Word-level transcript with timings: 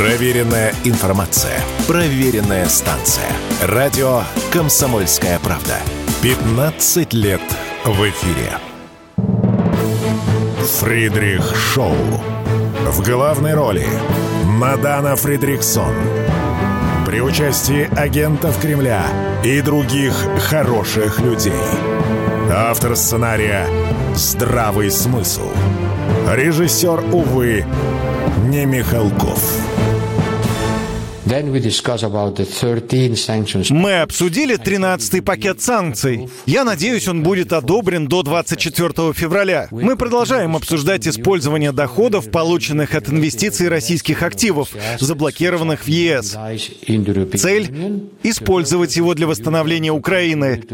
Проверенная 0.00 0.72
информация. 0.84 1.60
Проверенная 1.86 2.64
станция. 2.70 3.26
Радио 3.62 4.22
«Комсомольская 4.50 5.38
правда». 5.40 5.76
15 6.22 7.12
лет 7.12 7.42
в 7.84 8.08
эфире. 8.08 8.50
Фридрих 10.80 11.54
Шоу. 11.54 11.94
В 12.86 13.06
главной 13.06 13.52
роли 13.52 13.86
Мадана 14.46 15.16
Фридриксон. 15.16 15.92
При 17.04 17.20
участии 17.20 17.86
агентов 17.94 18.58
Кремля 18.58 19.04
и 19.44 19.60
других 19.60 20.14
хороших 20.48 21.20
людей. 21.20 21.52
Автор 22.50 22.96
сценария 22.96 23.66
«Здравый 24.14 24.90
смысл». 24.90 25.50
Режиссер, 26.26 27.00
увы, 27.12 27.66
не 28.48 28.64
Михалков. 28.64 29.42
Мы 33.70 34.00
обсудили 34.00 34.58
13-й 34.58 35.22
пакет 35.22 35.60
санкций. 35.60 36.28
Я 36.44 36.64
надеюсь, 36.64 37.06
он 37.06 37.22
будет 37.22 37.52
одобрен 37.52 38.08
до 38.08 38.24
24 38.24 39.12
февраля. 39.12 39.68
Мы 39.70 39.94
продолжаем 39.94 40.56
обсуждать 40.56 41.06
использование 41.06 41.70
доходов, 41.70 42.32
полученных 42.32 42.96
от 42.96 43.10
инвестиций 43.10 43.68
российских 43.68 44.24
активов, 44.24 44.70
заблокированных 44.98 45.84
в 45.84 45.86
ЕС. 45.86 46.36
Цель— 47.38 48.02
использовать 48.24 48.96
его 48.96 49.14
для 49.14 49.28
восстановления 49.28 49.92
Украины. 49.92 50.64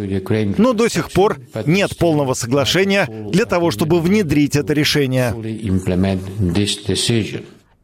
Но 0.56 0.72
до 0.72 0.88
сих 0.88 1.10
пор 1.10 1.36
нет 1.66 1.98
полного 1.98 2.32
соглашения 2.32 3.06
для 3.30 3.44
того, 3.44 3.70
чтобы 3.70 4.00
внедрить 4.00 4.56
это 4.56 4.72
решение. 4.72 5.34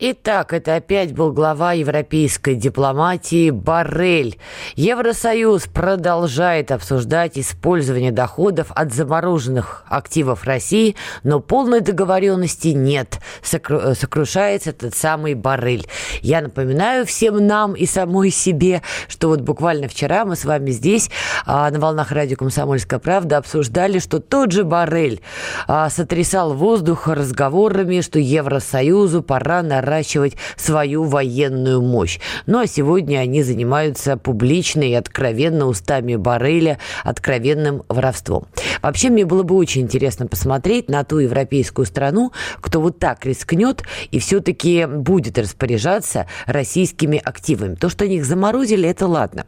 Итак, 0.04 0.52
это 0.52 0.74
опять 0.74 1.14
был 1.14 1.30
глава 1.30 1.74
европейской 1.74 2.56
дипломатии 2.56 3.50
Барель. 3.50 4.36
Евросоюз 4.74 5.68
продолжает 5.68 6.72
обсуждать 6.72 7.38
использование 7.38 8.10
доходов 8.10 8.72
от 8.74 8.92
замороженных 8.92 9.84
активов 9.88 10.42
России, 10.42 10.96
но 11.22 11.38
полной 11.38 11.82
договоренности 11.82 12.68
нет. 12.68 13.20
Сокру... 13.44 13.94
Сокрушается 13.94 14.70
этот 14.70 14.96
самый 14.96 15.34
Барель. 15.34 15.86
Я 16.20 16.40
напоминаю 16.40 17.06
всем 17.06 17.46
нам 17.46 17.74
и 17.74 17.86
самой 17.86 18.30
себе, 18.30 18.82
что 19.06 19.28
вот 19.28 19.42
буквально 19.42 19.86
вчера 19.86 20.24
мы 20.24 20.34
с 20.34 20.44
вами 20.44 20.72
здесь 20.72 21.12
а, 21.46 21.70
на 21.70 21.78
волнах 21.78 22.10
радио 22.10 22.36
«Комсомольская 22.36 22.98
правда» 22.98 23.36
обсуждали, 23.36 24.00
что 24.00 24.18
тот 24.18 24.50
же 24.50 24.64
Барель 24.64 25.22
а, 25.68 25.88
сотрясал 25.90 26.54
воздух 26.54 27.06
разговорами, 27.06 28.00
что 28.00 28.18
Евросоюзу 28.18 29.22
пора 29.22 29.62
на 29.62 29.80
наращивать 29.92 30.36
свою 30.56 31.04
военную 31.04 31.82
мощь. 31.82 32.18
Ну 32.46 32.58
а 32.58 32.66
сегодня 32.66 33.18
они 33.18 33.42
занимаются 33.42 34.16
публично 34.16 34.82
и 34.82 34.94
откровенно 34.94 35.66
устами 35.66 36.16
Барреля 36.16 36.78
откровенным 37.04 37.82
воровством. 37.88 38.46
Вообще, 38.80 39.10
мне 39.10 39.26
было 39.26 39.42
бы 39.42 39.54
очень 39.54 39.82
интересно 39.82 40.26
посмотреть 40.26 40.88
на 40.88 41.04
ту 41.04 41.18
европейскую 41.18 41.84
страну, 41.84 42.32
кто 42.60 42.80
вот 42.80 42.98
так 42.98 43.26
рискнет 43.26 43.82
и 44.10 44.18
все-таки 44.18 44.86
будет 44.86 45.38
распоряжаться 45.38 46.26
российскими 46.46 47.20
активами. 47.22 47.74
То, 47.74 47.88
что 47.88 48.04
они 48.04 48.16
их 48.16 48.24
заморозили, 48.24 48.88
это 48.88 49.06
ладно. 49.06 49.44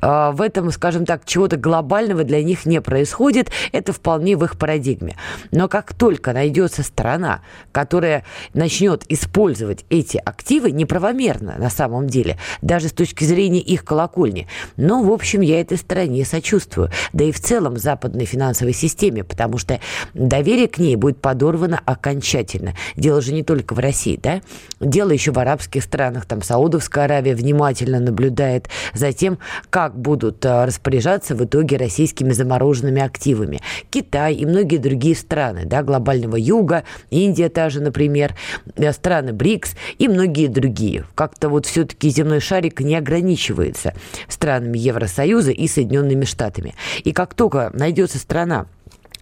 А, 0.00 0.32
в 0.32 0.42
этом, 0.42 0.70
скажем 0.70 1.06
так, 1.06 1.24
чего-то 1.24 1.56
глобального 1.56 2.24
для 2.24 2.42
них 2.42 2.66
не 2.66 2.80
происходит. 2.80 3.50
Это 3.72 3.92
вполне 3.92 4.36
в 4.36 4.44
их 4.44 4.58
парадигме. 4.58 5.16
Но 5.50 5.68
как 5.68 5.94
только 5.94 6.32
найдется 6.32 6.82
страна, 6.82 7.40
которая 7.72 8.24
начнет 8.52 9.04
использовать 9.08 9.85
эти 9.90 10.16
активы 10.16 10.70
неправомерно 10.70 11.56
на 11.58 11.70
самом 11.70 12.06
деле, 12.06 12.38
даже 12.62 12.88
с 12.88 12.92
точки 12.92 13.24
зрения 13.24 13.60
их 13.60 13.84
колокольни. 13.84 14.46
Но, 14.76 15.02
в 15.02 15.12
общем, 15.12 15.40
я 15.40 15.60
этой 15.60 15.78
стране 15.78 16.24
сочувствую. 16.24 16.90
Да 17.12 17.24
и 17.24 17.32
в 17.32 17.40
целом 17.40 17.76
западной 17.76 18.24
финансовой 18.24 18.72
системе, 18.72 19.24
потому 19.24 19.58
что 19.58 19.80
доверие 20.14 20.68
к 20.68 20.78
ней 20.78 20.96
будет 20.96 21.20
подорвано 21.20 21.80
окончательно. 21.84 22.74
Дело 22.96 23.20
же 23.20 23.32
не 23.32 23.42
только 23.42 23.74
в 23.74 23.78
России, 23.78 24.18
да? 24.22 24.40
Дело 24.80 25.10
еще 25.10 25.32
в 25.32 25.38
арабских 25.38 25.82
странах. 25.82 26.26
Там 26.26 26.42
Саудовская 26.42 27.04
Аравия 27.04 27.34
внимательно 27.34 28.00
наблюдает 28.00 28.68
за 28.94 29.12
тем, 29.12 29.38
как 29.70 29.98
будут 29.98 30.44
а, 30.44 30.66
распоряжаться 30.66 31.34
в 31.34 31.44
итоге 31.44 31.76
российскими 31.76 32.32
замороженными 32.32 33.00
активами. 33.00 33.60
Китай 33.90 34.34
и 34.34 34.46
многие 34.46 34.78
другие 34.78 35.14
страны, 35.14 35.64
да, 35.64 35.82
глобального 35.82 36.36
юга, 36.36 36.84
Индия 37.10 37.48
та 37.48 37.70
же, 37.70 37.80
например, 37.80 38.34
э, 38.76 38.92
страны 38.92 39.32
БРИКС, 39.32 39.75
и 39.98 40.08
многие 40.08 40.48
другие. 40.48 41.04
Как-то 41.14 41.48
вот 41.48 41.66
все-таки 41.66 42.08
земной 42.08 42.40
шарик 42.40 42.80
не 42.80 42.96
ограничивается 42.96 43.94
странами 44.28 44.78
Евросоюза 44.78 45.50
и 45.50 45.68
Соединенными 45.68 46.24
Штатами. 46.24 46.74
И 47.04 47.12
как 47.12 47.34
только 47.34 47.70
найдется 47.72 48.18
страна, 48.18 48.66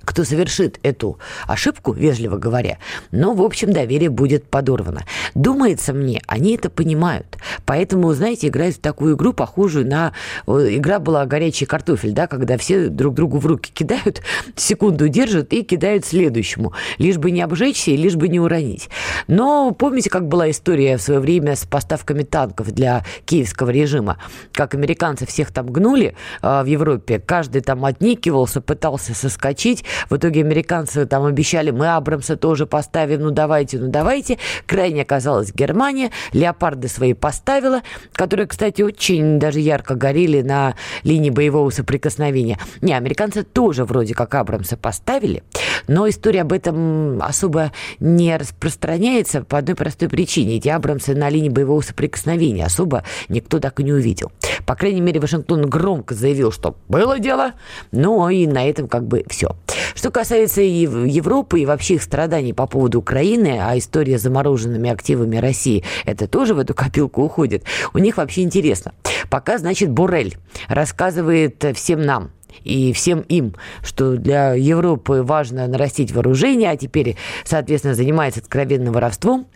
кто 0.04 0.24
совершит 0.24 0.78
эту 0.82 1.18
ошибку, 1.46 1.92
вежливо 1.92 2.36
говоря, 2.36 2.78
но, 3.10 3.34
в 3.34 3.42
общем, 3.42 3.72
доверие 3.72 4.10
будет 4.10 4.48
подорвано. 4.48 5.04
Думается 5.34 5.92
мне, 5.92 6.22
они 6.26 6.54
это 6.54 6.70
понимают. 6.70 7.38
Поэтому, 7.66 8.12
знаете, 8.12 8.48
играют 8.48 8.76
в 8.76 8.80
такую 8.80 9.16
игру, 9.16 9.32
похожую 9.32 9.86
на... 9.86 10.12
Игра 10.46 10.98
была 10.98 11.26
«Горячий 11.26 11.66
картофель», 11.66 12.12
да, 12.12 12.26
когда 12.26 12.56
все 12.58 12.88
друг 12.88 13.14
другу 13.14 13.38
в 13.38 13.46
руки 13.46 13.70
кидают, 13.72 14.22
секунду 14.56 15.08
держат 15.08 15.52
и 15.52 15.62
кидают 15.62 16.04
следующему, 16.04 16.72
лишь 16.98 17.18
бы 17.18 17.30
не 17.30 17.42
обжечься 17.42 17.90
и 17.90 17.96
лишь 17.96 18.16
бы 18.16 18.28
не 18.28 18.40
уронить. 18.40 18.88
Но 19.26 19.72
помните, 19.72 20.10
как 20.10 20.28
была 20.28 20.50
история 20.50 20.96
в 20.96 21.02
свое 21.02 21.20
время 21.20 21.56
с 21.56 21.64
поставками 21.64 22.22
танков 22.22 22.72
для 22.72 23.04
киевского 23.24 23.70
режима? 23.70 24.18
Как 24.52 24.74
американцы 24.74 25.26
всех 25.26 25.52
там 25.52 25.66
гнули 25.66 26.16
э, 26.42 26.62
в 26.62 26.66
Европе, 26.66 27.20
каждый 27.20 27.60
там 27.60 27.84
отникивался, 27.84 28.60
пытался 28.60 29.14
соскочить, 29.14 29.84
в 30.10 30.16
итоге 30.16 30.40
американцы 30.40 31.06
там 31.06 31.24
обещали, 31.24 31.70
мы 31.70 31.88
Абрамса 31.88 32.36
тоже 32.36 32.66
поставим, 32.66 33.22
ну 33.22 33.30
давайте, 33.30 33.78
ну 33.78 33.88
давайте. 33.88 34.38
Крайне 34.66 35.02
оказалась 35.02 35.52
Германия, 35.52 36.10
леопарды 36.32 36.88
свои 36.88 37.14
поставила, 37.14 37.82
которые, 38.12 38.46
кстати, 38.46 38.82
очень 38.82 39.38
даже 39.38 39.60
ярко 39.60 39.94
горели 39.94 40.42
на 40.42 40.74
линии 41.02 41.30
боевого 41.30 41.70
соприкосновения. 41.70 42.58
Не, 42.80 42.94
американцы 42.94 43.42
тоже 43.42 43.84
вроде 43.84 44.14
как 44.14 44.34
Абрамса 44.34 44.76
поставили, 44.76 45.42
но 45.88 46.08
история 46.08 46.42
об 46.42 46.52
этом 46.52 47.22
особо 47.22 47.72
не 48.00 48.36
распространяется 48.36 49.42
по 49.42 49.58
одной 49.58 49.76
простой 49.76 50.08
причине. 50.08 50.56
Эти 50.56 50.68
Абрамсы 50.68 51.14
на 51.14 51.28
линии 51.28 51.48
боевого 51.48 51.80
соприкосновения 51.80 52.64
особо 52.64 53.04
никто 53.28 53.58
так 53.58 53.80
и 53.80 53.84
не 53.84 53.92
увидел. 53.92 54.32
По 54.66 54.74
крайней 54.74 55.00
мере, 55.00 55.20
Вашингтон 55.20 55.68
громко 55.68 56.14
заявил, 56.14 56.52
что 56.52 56.76
было 56.88 57.18
дело, 57.18 57.52
но 57.92 58.30
и 58.30 58.46
на 58.46 58.68
этом 58.68 58.88
как 58.88 59.06
бы 59.06 59.24
все. 59.28 59.56
Что 59.94 60.10
касается 60.10 60.62
и 60.62 60.68
Европы, 60.68 61.60
и 61.60 61.66
вообще 61.66 61.94
их 61.94 62.02
страданий 62.02 62.52
по 62.52 62.66
поводу 62.66 62.98
Украины, 63.00 63.58
а 63.60 63.76
история 63.76 64.18
с 64.18 64.22
замороженными 64.22 64.90
активами 64.90 65.36
России, 65.36 65.84
это 66.04 66.26
тоже 66.26 66.54
в 66.54 66.58
эту 66.58 66.74
копилку 66.74 67.22
уходит. 67.22 67.64
У 67.92 67.98
них 67.98 68.16
вообще 68.16 68.42
интересно. 68.42 68.92
Пока, 69.30 69.58
значит, 69.58 69.90
Борель 69.90 70.36
рассказывает 70.68 71.64
всем 71.74 72.02
нам, 72.02 72.30
и 72.62 72.92
всем 72.92 73.20
им, 73.20 73.54
что 73.82 74.16
для 74.16 74.54
Европы 74.54 75.22
важно 75.22 75.66
нарастить 75.66 76.12
вооружение, 76.12 76.70
а 76.70 76.76
теперь, 76.76 77.16
соответственно, 77.44 77.94
занимается 77.94 78.40
откровенным 78.40 78.92
воровством, 78.92 79.46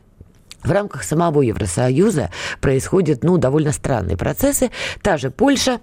в 0.65 0.73
рамках 0.73 1.05
самого 1.05 1.43
Евросоюза 1.43 2.31
происходят, 2.61 3.23
ну, 3.23 3.39
довольно 3.39 3.71
странные 3.71 4.17
процессы. 4.17 4.71
Та 5.03 5.17
же 5.17 5.31
Польша 5.31 5.79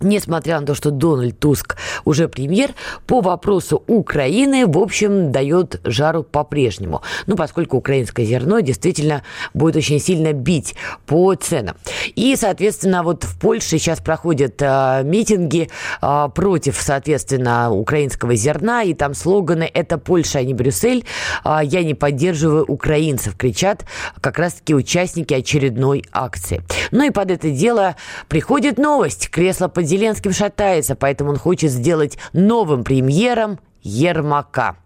несмотря 0.00 0.60
на 0.60 0.66
то, 0.66 0.74
что 0.74 0.90
Дональд 0.90 1.38
Туск 1.38 1.76
уже 2.04 2.28
премьер, 2.28 2.70
по 3.06 3.20
вопросу 3.20 3.82
Украины, 3.86 4.66
в 4.66 4.78
общем, 4.78 5.30
дает 5.32 5.80
жару 5.84 6.22
по-прежнему. 6.22 7.02
Ну, 7.26 7.36
поскольку 7.36 7.76
украинское 7.76 8.24
зерно 8.24 8.60
действительно 8.60 9.22
будет 9.54 9.76
очень 9.76 10.00
сильно 10.00 10.32
бить 10.32 10.74
по 11.06 11.34
ценам. 11.34 11.76
И, 12.14 12.34
соответственно, 12.36 13.02
вот 13.02 13.24
в 13.24 13.38
Польше 13.38 13.78
сейчас 13.78 14.00
проходят 14.00 14.60
э, 14.60 15.02
митинги 15.04 15.68
э, 16.00 16.28
против, 16.34 16.80
соответственно, 16.80 17.72
украинского 17.72 18.34
зерна, 18.34 18.82
и 18.82 18.94
там 18.94 19.14
слоганы 19.14 19.70
«Это 19.72 19.98
Польша, 19.98 20.38
а 20.38 20.42
не 20.42 20.54
Брюссель», 20.54 21.04
э, 21.44 21.58
«Я 21.64 21.82
не 21.82 21.94
поддерживаю 21.94 22.64
украинцев», 22.64 23.36
кричат 23.36 23.84
как 24.20 24.38
раз-таки 24.38 24.74
участники 24.74 25.34
очередной 25.34 26.04
акции. 26.12 26.62
Ну 26.90 27.04
и 27.04 27.10
под 27.10 27.30
это 27.30 27.50
дело 27.50 27.96
приходит 28.28 28.78
новость. 28.78 29.28
Кресло 29.30 29.68
под 29.68 29.89
Зеленским 29.90 30.32
шатается, 30.32 30.94
поэтому 30.94 31.30
он 31.30 31.36
хочет 31.36 31.72
сделать 31.72 32.16
новым 32.32 32.84
премьером 32.84 33.58
Ермака. 33.82 34.76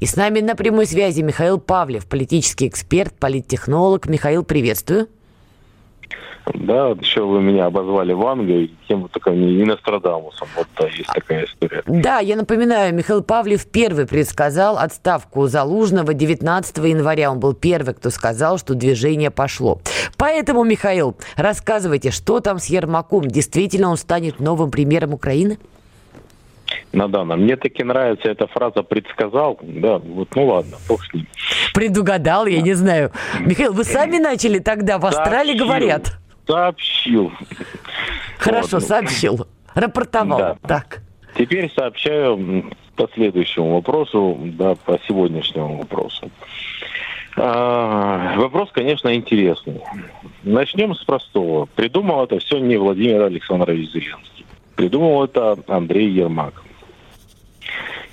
И 0.00 0.06
с 0.06 0.16
нами 0.16 0.40
на 0.40 0.56
прямой 0.56 0.86
связи 0.86 1.20
Михаил 1.20 1.58
Павлев, 1.58 2.06
политический 2.06 2.66
эксперт, 2.66 3.14
политтехнолог. 3.14 4.08
Михаил, 4.08 4.42
приветствую. 4.42 5.08
Да, 6.54 6.88
еще 6.88 7.22
вы 7.22 7.42
меня 7.42 7.66
обозвали 7.66 8.12
Вангой, 8.12 8.74
тем 8.88 9.02
вот 9.02 9.12
такой 9.12 9.36
и 9.36 9.64
Нострадамусом. 9.64 10.48
Вот 10.56 10.66
да, 10.78 10.86
есть 10.86 11.08
такая 11.12 11.44
история. 11.44 11.82
Да, 11.86 12.18
я 12.20 12.36
напоминаю, 12.36 12.94
Михаил 12.94 13.22
Павлев 13.22 13.66
первый 13.66 14.06
предсказал 14.06 14.78
отставку 14.78 15.46
Залужного 15.46 16.14
19 16.14 16.78
января. 16.78 17.30
Он 17.30 17.38
был 17.38 17.54
первый, 17.54 17.94
кто 17.94 18.10
сказал, 18.10 18.58
что 18.58 18.74
движение 18.74 19.30
пошло. 19.30 19.80
Поэтому, 20.16 20.64
Михаил, 20.64 21.16
рассказывайте, 21.36 22.10
что 22.10 22.40
там 22.40 22.58
с 22.58 22.66
Ермаком? 22.66 23.26
Действительно 23.26 23.90
он 23.90 23.96
станет 23.96 24.40
новым 24.40 24.70
премьером 24.70 25.12
Украины? 25.14 25.58
Надана. 26.92 27.36
Мне 27.36 27.56
таки 27.56 27.84
нравится 27.84 28.28
эта 28.28 28.46
фраза 28.46 28.82
«предсказал». 28.82 29.58
Да, 29.62 29.98
вот, 29.98 30.28
ну 30.34 30.46
ладно, 30.46 30.76
бог 30.88 31.04
с 31.04 31.12
ним. 31.12 31.26
Предугадал, 31.74 32.46
я 32.46 32.60
не 32.60 32.74
знаю. 32.74 33.12
Михаил, 33.40 33.72
вы 33.72 33.84
сами 33.84 34.18
начали 34.18 34.58
тогда, 34.58 34.98
в 34.98 35.06
Австралии 35.06 35.56
Сообщил. 35.56 35.66
говорят. 35.66 36.18
Сообщил. 36.46 37.32
Хорошо, 38.38 38.76
Вот. 38.78 38.84
сообщил. 38.84 39.46
Рапортовал. 39.74 40.38
Да. 40.38 40.56
Так. 40.66 41.02
Теперь 41.36 41.70
сообщаю 41.72 42.64
по 42.96 43.08
следующему 43.14 43.74
вопросу, 43.74 44.36
да, 44.58 44.74
по 44.74 44.98
сегодняшнему 45.06 45.78
вопросу. 45.78 46.30
А, 47.36 48.34
вопрос, 48.36 48.70
конечно, 48.72 49.14
интересный. 49.14 49.80
Начнем 50.42 50.94
с 50.94 51.04
простого. 51.04 51.66
Придумал 51.66 52.24
это 52.24 52.38
все 52.40 52.58
не 52.58 52.76
Владимир 52.76 53.22
Александрович 53.22 53.90
Зеленский. 53.90 54.44
Придумал 54.78 55.24
это 55.24 55.56
Андрей 55.66 56.08
Ермак. 56.08 56.62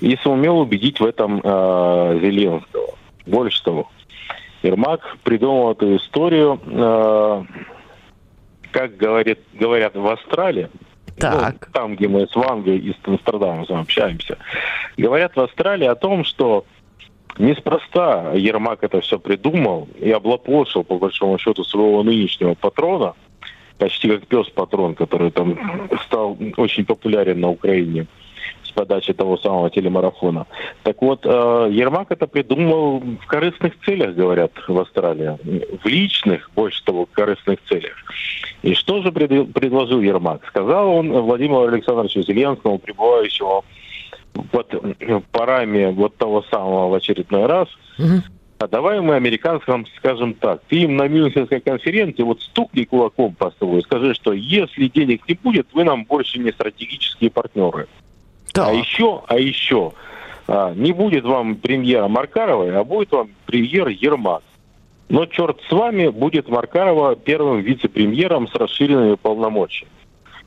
И 0.00 0.16
сумел 0.16 0.58
убедить 0.58 0.98
в 0.98 1.06
этом 1.06 1.40
э, 1.42 2.18
Зеленского. 2.20 2.88
Больше 3.24 3.62
того, 3.62 3.88
Ермак 4.64 5.16
придумал 5.22 5.70
эту 5.70 5.94
историю, 5.94 6.60
э, 6.66 7.44
как 8.72 8.96
говорит, 8.96 9.38
говорят 9.54 9.94
в 9.94 10.08
Австралии, 10.08 10.68
Так. 11.20 11.68
ну, 11.68 11.72
там, 11.72 11.94
где 11.94 12.08
мы 12.08 12.26
с 12.26 12.34
Вангой 12.34 12.78
и 12.78 12.92
с 12.92 13.06
Нострадамусом 13.06 13.82
общаемся, 13.82 14.36
говорят 14.96 15.36
в 15.36 15.40
Австралии 15.40 15.86
о 15.86 15.94
том, 15.94 16.24
что 16.24 16.64
неспроста 17.38 18.32
Ермак 18.34 18.82
это 18.82 19.00
все 19.02 19.20
придумал 19.20 19.86
и 20.00 20.10
облапошил, 20.10 20.82
по 20.82 20.98
большому 20.98 21.38
счету, 21.38 21.62
своего 21.62 22.02
нынешнего 22.02 22.54
патрона, 22.54 23.14
почти 23.78 24.08
как 24.08 24.26
пес-патрон, 24.26 24.94
который 24.94 25.30
там 25.30 25.58
стал 26.06 26.36
очень 26.56 26.84
популярен 26.84 27.40
на 27.40 27.50
Украине 27.50 28.06
с 28.62 28.70
подачи 28.70 29.12
того 29.12 29.36
самого 29.38 29.70
телемарафона. 29.70 30.46
Так 30.82 31.02
вот, 31.02 31.20
э, 31.24 31.68
Ермак 31.70 32.10
это 32.10 32.26
придумал 32.26 33.00
в 33.00 33.26
корыстных 33.26 33.72
целях, 33.84 34.14
говорят 34.14 34.52
в 34.68 34.78
Австралии. 34.78 35.36
В 35.82 35.86
личных, 35.86 36.50
больше 36.54 36.84
того, 36.84 37.06
корыстных 37.10 37.58
целях. 37.68 37.94
И 38.62 38.74
что 38.74 39.02
же 39.02 39.12
пред- 39.12 39.52
предложил 39.52 40.00
Ермак? 40.00 40.46
Сказал 40.48 40.88
он 40.96 41.12
Владимиру 41.12 41.66
Александровичу 41.66 42.22
Зеленскому, 42.22 42.78
пребывающему 42.78 43.64
под 44.52 44.74
парами 45.32 45.92
вот 45.92 46.16
того 46.16 46.42
самого 46.50 46.88
в 46.90 46.94
очередной 46.94 47.46
раз, 47.46 47.68
Мгм. 47.98 48.22
А 48.58 48.68
давай 48.68 49.00
мы 49.00 49.16
американцам 49.16 49.86
скажем 49.96 50.34
так. 50.34 50.62
Ты 50.68 50.80
им 50.80 50.96
на 50.96 51.08
Мюнхенской 51.08 51.60
конференции 51.60 52.22
вот 52.22 52.40
стукни 52.40 52.84
кулаком 52.84 53.34
по 53.34 53.50
столу 53.50 53.78
и 53.78 53.82
скажи, 53.82 54.14
что 54.14 54.32
если 54.32 54.88
денег 54.88 55.28
не 55.28 55.34
будет, 55.34 55.66
вы 55.72 55.84
нам 55.84 56.04
больше 56.04 56.38
не 56.38 56.52
стратегические 56.52 57.30
партнеры. 57.30 57.86
Так. 58.52 58.68
А 58.68 58.72
еще, 58.72 59.22
а 59.28 59.38
еще, 59.38 59.92
а, 60.48 60.72
не 60.74 60.92
будет 60.92 61.24
вам 61.24 61.56
премьера 61.56 62.08
Маркаровой, 62.08 62.74
а 62.74 62.84
будет 62.84 63.12
вам 63.12 63.30
премьер 63.44 63.88
Ермак. 63.88 64.42
Но 65.08 65.26
черт 65.26 65.60
с 65.68 65.72
вами, 65.72 66.08
будет 66.08 66.48
Маркарова 66.48 67.14
первым 67.14 67.60
вице-премьером 67.60 68.48
с 68.48 68.54
расширенными 68.54 69.14
полномочиями. 69.14 69.92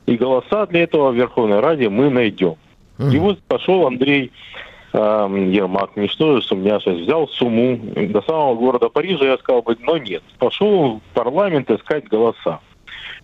И 0.06 0.16
голоса 0.16 0.66
для 0.66 0.82
этого 0.82 1.12
в 1.12 1.14
Верховной 1.14 1.60
Раде 1.60 1.88
мы 1.88 2.10
найдем. 2.10 2.56
И 2.98 3.18
вот 3.18 3.38
пошел 3.44 3.86
Андрей 3.86 4.30
Ермак, 4.92 5.96
ничто 5.96 6.36
же 6.36 6.42
сумняшись, 6.42 7.02
взял 7.02 7.28
сумму 7.28 7.78
до 7.94 8.22
самого 8.22 8.54
города 8.56 8.88
Парижа, 8.88 9.24
я 9.24 9.38
сказал 9.38 9.62
бы, 9.62 9.76
но 9.80 9.98
нет. 9.98 10.22
Пошел 10.38 10.98
в 10.98 11.14
парламент 11.14 11.70
искать 11.70 12.08
голоса 12.08 12.60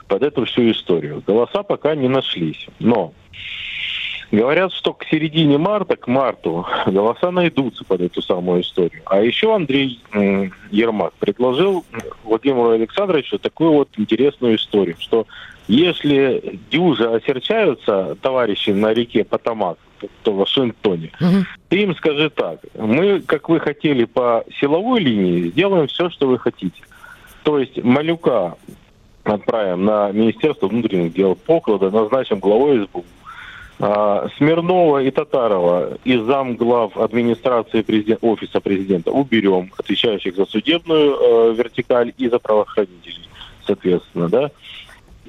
под 0.06 0.22
эту 0.22 0.44
всю 0.44 0.70
историю. 0.70 1.22
Голоса 1.26 1.62
пока 1.62 1.94
не 1.94 2.08
нашлись. 2.08 2.68
Но 2.78 3.12
говорят, 4.30 4.72
что 4.72 4.92
к 4.92 5.04
середине 5.06 5.58
марта, 5.58 5.96
к 5.96 6.06
марту, 6.06 6.66
голоса 6.86 7.30
найдутся 7.30 7.84
под 7.84 8.00
эту 8.00 8.22
самую 8.22 8.62
историю. 8.62 9.02
А 9.06 9.20
еще 9.20 9.54
Андрей 9.54 10.00
Ермак 10.70 11.14
предложил 11.14 11.84
Владимиру 12.24 12.70
Александровичу 12.70 13.38
такую 13.38 13.72
вот 13.72 13.88
интересную 13.96 14.56
историю, 14.56 14.96
что 14.98 15.26
если 15.68 16.60
дюжи 16.70 17.08
осерчаются 17.08 18.16
товарищи 18.22 18.70
на 18.70 18.92
реке 18.92 19.24
Потамак, 19.24 19.78
то 20.22 20.32
в 20.32 20.36
Вашингтоне, 20.36 21.10
Мгм. 21.20 21.46
ты 21.68 21.82
им 21.82 21.94
скажи 21.96 22.30
так. 22.30 22.60
Мы, 22.74 23.20
как 23.20 23.48
вы 23.48 23.60
хотели 23.60 24.04
по 24.04 24.44
силовой 24.60 25.00
линии, 25.00 25.48
сделаем 25.50 25.86
все, 25.88 26.10
что 26.10 26.26
вы 26.28 26.38
хотите. 26.38 26.82
То 27.42 27.58
есть 27.58 27.82
Малюка 27.82 28.54
отправим 29.24 29.84
на 29.84 30.10
Министерство 30.12 30.68
внутренних 30.68 31.12
дел, 31.14 31.34
Поклада 31.34 31.90
назначим 31.90 32.38
главой 32.38 32.84
СБУ. 32.84 33.04
А, 33.78 34.28
Смирнова 34.38 35.02
и 35.02 35.10
Татарова 35.10 35.98
из 36.04 36.22
замглав 36.22 36.96
администрации 36.96 37.82
президен- 37.82 38.18
офиса 38.22 38.60
президента 38.60 39.10
уберем, 39.10 39.70
отвечающих 39.76 40.34
за 40.34 40.46
судебную 40.46 41.14
э, 41.50 41.54
вертикаль 41.54 42.14
и 42.16 42.28
за 42.28 42.38
правоохранителей, 42.38 43.28
соответственно, 43.66 44.28
да. 44.30 44.50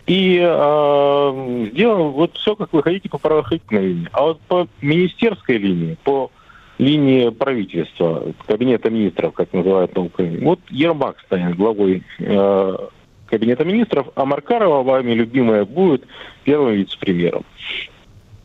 И 0.07 0.39
э, 0.41 1.67
сделаем 1.73 2.11
вот 2.11 2.37
все, 2.37 2.55
как 2.55 2.71
вы 2.71 2.81
хотите, 2.81 3.09
по 3.09 3.17
правоохранительной 3.17 3.87
линии. 3.87 4.09
А 4.13 4.23
вот 4.23 4.39
по 4.41 4.67
министерской 4.81 5.57
линии, 5.57 5.97
по 6.03 6.31
линии 6.77 7.29
правительства, 7.29 8.23
кабинета 8.45 8.89
министров, 8.89 9.33
как 9.33 9.51
называют 9.51 9.93
на 9.95 10.05
Украине, 10.05 10.39
вот 10.45 10.59
Ермак 10.69 11.19
станет 11.25 11.57
главой 11.57 12.03
э, 12.19 12.77
кабинета 13.25 13.65
министров, 13.65 14.07
а 14.15 14.25
Маркарова, 14.25 14.81
вами 14.83 15.11
любимая, 15.11 15.65
будет 15.65 16.05
первым 16.45 16.73
вице-премьером. 16.73 17.43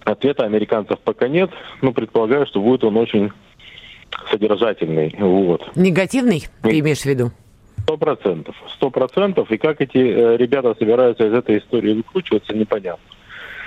Ответа 0.04 0.44
американцев 0.44 0.98
пока 0.98 1.28
нет, 1.28 1.50
но 1.80 1.92
предполагаю, 1.92 2.46
что 2.46 2.60
будет 2.60 2.82
он 2.82 2.96
очень 2.96 3.30
содержательный. 4.30 5.14
Вот. 5.16 5.76
Негативный, 5.76 6.44
ты 6.62 6.80
имеешь 6.80 7.02
в 7.02 7.06
виду? 7.06 7.30
Сто 7.84 7.96
процентов. 7.96 8.54
Сто 8.74 8.90
процентов. 8.90 9.50
И 9.50 9.58
как 9.58 9.80
эти 9.80 9.98
э, 9.98 10.36
ребята 10.36 10.74
собираются 10.78 11.26
из 11.26 11.32
этой 11.32 11.58
истории 11.58 11.94
выкручиваться, 11.94 12.54
непонятно. 12.54 13.04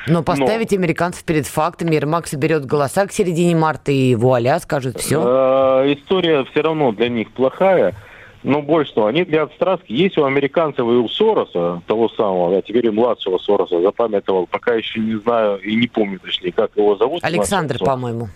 Но 0.07 0.23
поставить 0.23 0.71
американцев 0.71 1.23
перед 1.23 1.47
фактами, 1.47 1.95
Ермак 1.95 2.27
соберет 2.27 2.65
голоса 2.65 3.07
к 3.07 3.11
середине 3.11 3.55
марта 3.55 3.91
и 3.91 4.15
вуаля, 4.15 4.59
скажут 4.59 4.99
все. 4.99 5.21
Э, 5.25 5.93
история 5.93 6.43
все 6.45 6.61
равно 6.61 6.91
для 6.91 7.09
них 7.09 7.31
плохая. 7.31 7.95
Но 8.43 8.61
больше 8.61 8.93
того, 8.93 9.07
они 9.07 9.25
для 9.25 9.43
отстрастки. 9.43 9.91
Есть 9.91 10.19
у 10.19 10.25
американцев 10.25 10.81
и 10.81 10.83
у 10.83 11.09
Сороса, 11.09 11.81
того 11.87 12.09
самого, 12.09 12.51
да, 12.53 12.61
теперь 12.61 12.85
и 12.85 12.91
младшего 12.91 13.39
Сороса, 13.39 13.81
запамятовал, 13.81 14.45
пока 14.45 14.75
еще 14.75 14.99
не 14.99 15.15
знаю 15.15 15.57
и 15.57 15.75
не 15.75 15.87
помню 15.87 16.19
точнее, 16.19 16.51
как 16.51 16.69
его 16.75 16.95
зовут. 16.95 17.23
Александр, 17.23 17.79
по-моему. 17.79 18.29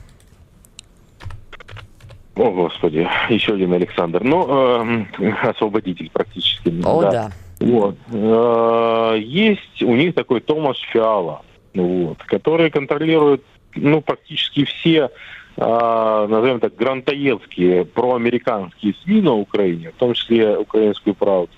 О, 2.39 2.51
Господи, 2.51 3.05
еще 3.29 3.53
один 3.53 3.73
Александр. 3.73 4.23
Ну, 4.23 4.47
эм, 4.47 5.07
освободитель 5.43 6.09
практически. 6.11 6.73
О, 6.85 7.01
да. 7.01 7.31
Вот. 7.59 7.97
Э, 8.13 9.17
Есть 9.19 9.83
у 9.83 9.93
них 9.93 10.15
такой 10.15 10.39
Томаш 10.39 10.77
Фиала, 10.93 11.41
вот, 11.73 12.17
который 12.23 12.69
контролирует 12.71 13.43
ну, 13.75 13.99
практически 14.01 14.63
все, 14.63 15.09
э, 15.57 16.27
назовем 16.29 16.61
так, 16.61 16.75
грантоедские 16.75 17.83
проамериканские 17.83 18.93
СМИ 19.03 19.21
на 19.21 19.33
Украине, 19.33 19.91
в 19.91 19.99
том 19.99 20.13
числе 20.13 20.57
украинскую 20.57 21.15
правду. 21.15 21.51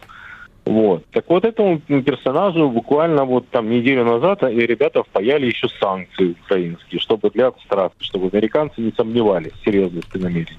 Вот. 0.71 1.05
Так 1.11 1.25
вот 1.27 1.43
этому 1.43 1.79
персонажу 1.79 2.69
буквально 2.69 3.25
вот 3.25 3.49
там 3.49 3.69
неделю 3.69 4.05
назад 4.05 4.41
и 4.43 4.55
ребята 4.55 5.03
впаяли 5.03 5.47
еще 5.47 5.67
санкции 5.67 6.35
украинские, 6.45 7.01
чтобы 7.01 7.29
для 7.29 7.47
абстракции, 7.47 8.05
чтобы 8.05 8.29
американцы 8.31 8.79
не 8.79 8.93
сомневались 8.93 9.51
в 9.51 9.65
серьезности 9.65 10.17
намерений. 10.17 10.57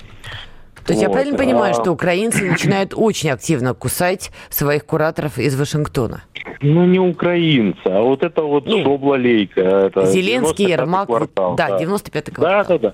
То 0.86 0.92
есть 0.92 1.02
я 1.02 1.08
правильно 1.10 1.36
понимаю, 1.38 1.72
А- 1.76 1.80
что 1.82 1.92
украинцы 1.92 2.44
начинают 2.50 2.92
очень 2.96 3.30
активно 3.30 3.74
кусать 3.74 4.30
своих 4.50 4.84
кураторов 4.84 5.38
из 5.38 5.58
Вашингтона? 5.58 6.22
Ну, 6.60 6.84
не 6.86 6.98
украинцы, 6.98 7.80
а 7.86 8.00
вот 8.02 8.22
это 8.22 8.42
вот 8.42 8.66
Ну, 8.66 8.82
шобла-лейка. 8.82 9.60
это 9.60 10.06
Зеленский, 10.06 10.66
95-й 10.66 10.72
Ермак, 10.72 11.06
квартал, 11.06 11.54
да, 11.56 11.78
95-й 11.80 12.22
Да, 12.30 12.32
квартал. 12.32 12.78
да, 12.78 12.92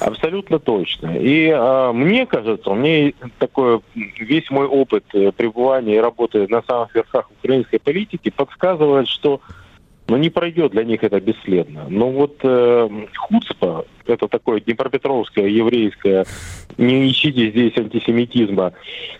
да. 0.00 0.06
Абсолютно 0.06 0.58
точно. 0.58 1.16
И 1.16 1.50
а, 1.54 1.92
мне 1.92 2.26
кажется, 2.26 2.70
мне 2.74 3.14
такой 3.38 3.80
весь 3.94 4.50
мой 4.50 4.66
опыт 4.66 5.04
пребывания 5.36 5.96
и 5.96 6.00
работы 6.00 6.46
на 6.48 6.62
самых 6.62 6.94
верхах 6.94 7.30
украинской 7.38 7.78
политики 7.78 8.30
подсказывает, 8.30 9.08
что 9.08 9.40
ну, 10.08 10.16
не 10.16 10.30
пройдет 10.30 10.72
для 10.72 10.84
них 10.84 11.02
это 11.02 11.20
бесследно. 11.20 11.86
Но 11.88 12.10
вот 12.10 12.38
э, 12.42 12.88
хуцпа, 13.16 13.84
это 14.06 14.28
такое 14.28 14.60
днепропетровское, 14.60 15.46
еврейское, 15.46 16.24
не 16.78 17.10
ищите 17.10 17.50
здесь 17.50 17.76
антисемитизма, 17.76 18.72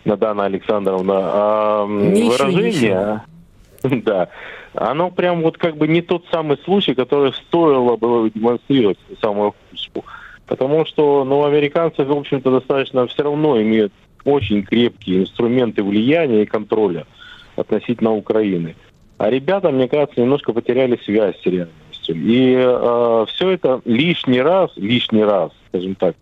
Надана 0.04 0.44
Александровна, 0.44 1.14
а 1.18 1.86
не 1.86 2.28
выражение, 2.28 3.22
да, 3.82 4.28
оно 4.74 5.10
прям 5.10 5.42
вот 5.42 5.58
как 5.58 5.76
бы 5.76 5.88
не 5.88 6.02
тот 6.02 6.24
самый 6.30 6.58
случай, 6.58 6.94
который 6.94 7.32
стоило 7.32 7.96
было 7.96 8.30
демонстрировать 8.30 8.98
самую 9.20 9.54
кучку. 9.70 10.04
Потому 10.46 10.86
что, 10.86 11.24
ну, 11.24 11.44
американцы, 11.44 12.04
в 12.04 12.12
общем-то, 12.12 12.52
достаточно 12.52 13.06
все 13.08 13.24
равно 13.24 13.60
имеют 13.60 13.92
очень 14.24 14.62
крепкие 14.62 15.22
инструменты 15.22 15.82
влияния 15.82 16.42
и 16.42 16.46
контроля 16.46 17.06
относительно 17.56 18.12
Украины. 18.12 18.76
А 19.18 19.30
ребята, 19.30 19.70
мне 19.70 19.88
кажется, 19.88 20.20
немножко 20.20 20.52
потеряли 20.52 20.98
связь 21.04 21.40
с 21.40 21.46
реальностью. 21.46 22.16
И 22.16 22.54
э, 22.56 23.24
все 23.28 23.50
это 23.50 23.80
лишний 23.84 24.40
раз, 24.40 24.70
лишний 24.76 25.24
раз, 25.24 25.52
скажем 25.68 25.94
так, 25.94 26.16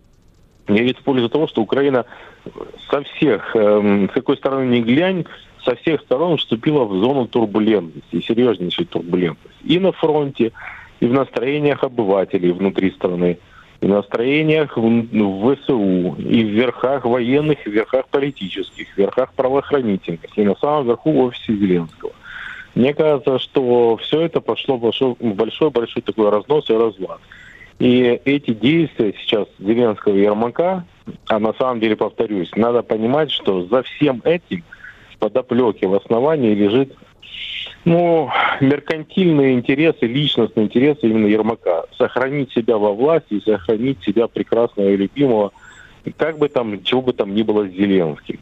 говорит 0.67 0.97
в 0.97 1.03
пользу 1.03 1.29
того, 1.29 1.47
что 1.47 1.61
Украина 1.61 2.05
со 2.89 3.01
всех, 3.03 3.55
э, 3.55 4.07
с 4.09 4.13
какой 4.13 4.37
стороны 4.37 4.77
ни 4.77 4.81
глянь, 4.81 5.25
со 5.63 5.75
всех 5.75 6.01
сторон 6.01 6.37
вступила 6.37 6.85
в 6.85 6.95
зону 6.99 7.27
турбулентности, 7.27 8.21
серьезнейшей 8.21 8.85
турбулентности. 8.85 9.63
И 9.63 9.79
на 9.79 9.91
фронте, 9.91 10.53
и 10.99 11.07
в 11.07 11.13
настроениях 11.13 11.83
обывателей 11.83 12.51
внутри 12.51 12.91
страны, 12.91 13.39
и 13.81 13.85
в 13.85 13.89
настроениях 13.89 14.77
в, 14.77 14.81
в 14.81 15.55
ВСУ, 15.55 16.15
и 16.19 16.43
в 16.43 16.49
верхах 16.49 17.03
военных, 17.03 17.65
и 17.65 17.69
в 17.69 17.73
верхах 17.73 18.07
политических, 18.07 18.87
в 18.93 18.97
верхах 18.97 19.33
правоохранительных, 19.33 20.21
и 20.35 20.43
на 20.43 20.55
самом 20.55 20.85
верху 20.85 21.11
офисе 21.25 21.53
Зеленского. 21.53 22.13
Мне 22.75 22.93
кажется, 22.93 23.39
что 23.39 23.97
все 23.97 24.21
это 24.21 24.41
пошло 24.41 24.77
большой-большой 24.77 26.01
такой 26.01 26.29
разнос 26.29 26.69
и 26.69 26.73
разлад. 26.73 27.19
И 27.79 28.19
эти 28.25 28.53
действия 28.53 29.13
сейчас 29.19 29.47
Зеленского 29.59 30.15
и 30.15 30.21
Ермака, 30.21 30.85
а 31.27 31.39
на 31.39 31.53
самом 31.53 31.79
деле, 31.79 31.95
повторюсь, 31.95 32.51
надо 32.55 32.83
понимать, 32.83 33.31
что 33.31 33.65
за 33.65 33.83
всем 33.83 34.21
этим 34.23 34.63
в 35.13 35.17
подоплеке, 35.17 35.87
в 35.87 35.93
основании 35.95 36.53
лежит 36.53 36.93
ну, 37.85 38.29
меркантильные 38.61 39.53
интересы, 39.53 40.05
личностные 40.05 40.65
интересы 40.65 41.01
именно 41.03 41.27
Ермака. 41.27 41.85
Сохранить 41.97 42.51
себя 42.51 42.77
во 42.77 42.93
власти 42.93 43.41
сохранить 43.41 44.03
себя 44.03 44.27
прекрасного 44.27 44.89
и 44.89 44.97
любимого, 44.97 45.51
как 46.17 46.37
бы 46.37 46.49
там, 46.49 46.83
чего 46.83 47.01
бы 47.01 47.13
там 47.13 47.35
ни 47.35 47.43
было 47.43 47.67
с 47.67 47.71
Зеленским. 47.71 48.39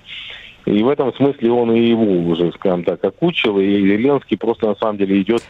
И 0.65 0.81
в 0.81 0.87
этом 0.87 1.13
смысле 1.13 1.51
он 1.51 1.71
и 1.71 1.81
его 1.81 2.05
уже, 2.29 2.51
скажем 2.53 2.83
так, 2.83 3.03
окучил, 3.03 3.59
и 3.59 3.81
Зеленский 3.81 4.37
просто 4.37 4.67
на 4.67 4.75
самом 4.75 4.97
деле 4.97 5.21
идет 5.21 5.43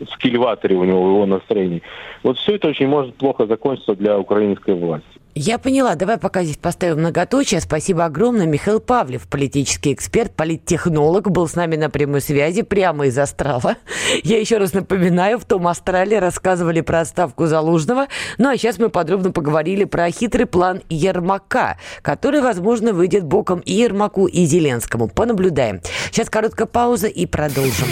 в 0.00 0.18
кильваторе 0.18 0.74
у 0.76 0.84
него, 0.84 1.08
его 1.08 1.26
настроении. 1.26 1.82
Вот 2.22 2.38
все 2.38 2.56
это 2.56 2.68
очень 2.68 2.88
может 2.88 3.14
плохо 3.14 3.46
закончиться 3.46 3.94
для 3.94 4.18
украинской 4.18 4.74
власти. 4.74 5.06
Я 5.34 5.58
поняла. 5.58 5.94
Давай 5.94 6.18
пока 6.18 6.44
здесь 6.44 6.58
поставим 6.58 6.98
многоточие. 6.98 7.60
Спасибо 7.60 8.04
огромное. 8.04 8.46
Михаил 8.46 8.80
Павлев, 8.80 9.26
политический 9.28 9.94
эксперт, 9.94 10.32
политтехнолог, 10.34 11.30
был 11.30 11.48
с 11.48 11.54
нами 11.54 11.76
на 11.76 11.88
прямой 11.88 12.20
связи 12.20 12.62
прямо 12.62 13.06
из 13.06 13.16
Острова. 13.16 13.76
Я 14.24 14.38
еще 14.38 14.58
раз 14.58 14.74
напоминаю, 14.74 15.38
в 15.38 15.46
том 15.46 15.66
Астрале 15.68 16.18
рассказывали 16.18 16.82
про 16.82 17.00
отставку 17.00 17.46
Залужного. 17.46 18.08
Ну 18.36 18.50
а 18.50 18.56
сейчас 18.58 18.78
мы 18.78 18.90
подробно 18.90 19.30
поговорили 19.30 19.84
про 19.84 20.10
хитрый 20.10 20.44
план 20.44 20.82
Ермака, 20.90 21.78
который, 22.02 22.42
возможно, 22.42 22.92
выйдет 22.92 23.24
боком 23.24 23.60
и 23.60 23.72
Ермаку, 23.72 24.26
и 24.26 24.44
Зеленскому. 24.44 25.08
Понаблюдаем. 25.08 25.80
Сейчас 26.10 26.28
короткая 26.28 26.66
пауза 26.66 27.06
и 27.06 27.24
продолжим. 27.24 27.88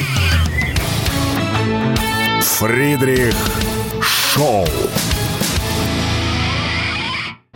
Фридрих 2.42 3.34
Шоу. 4.02 4.66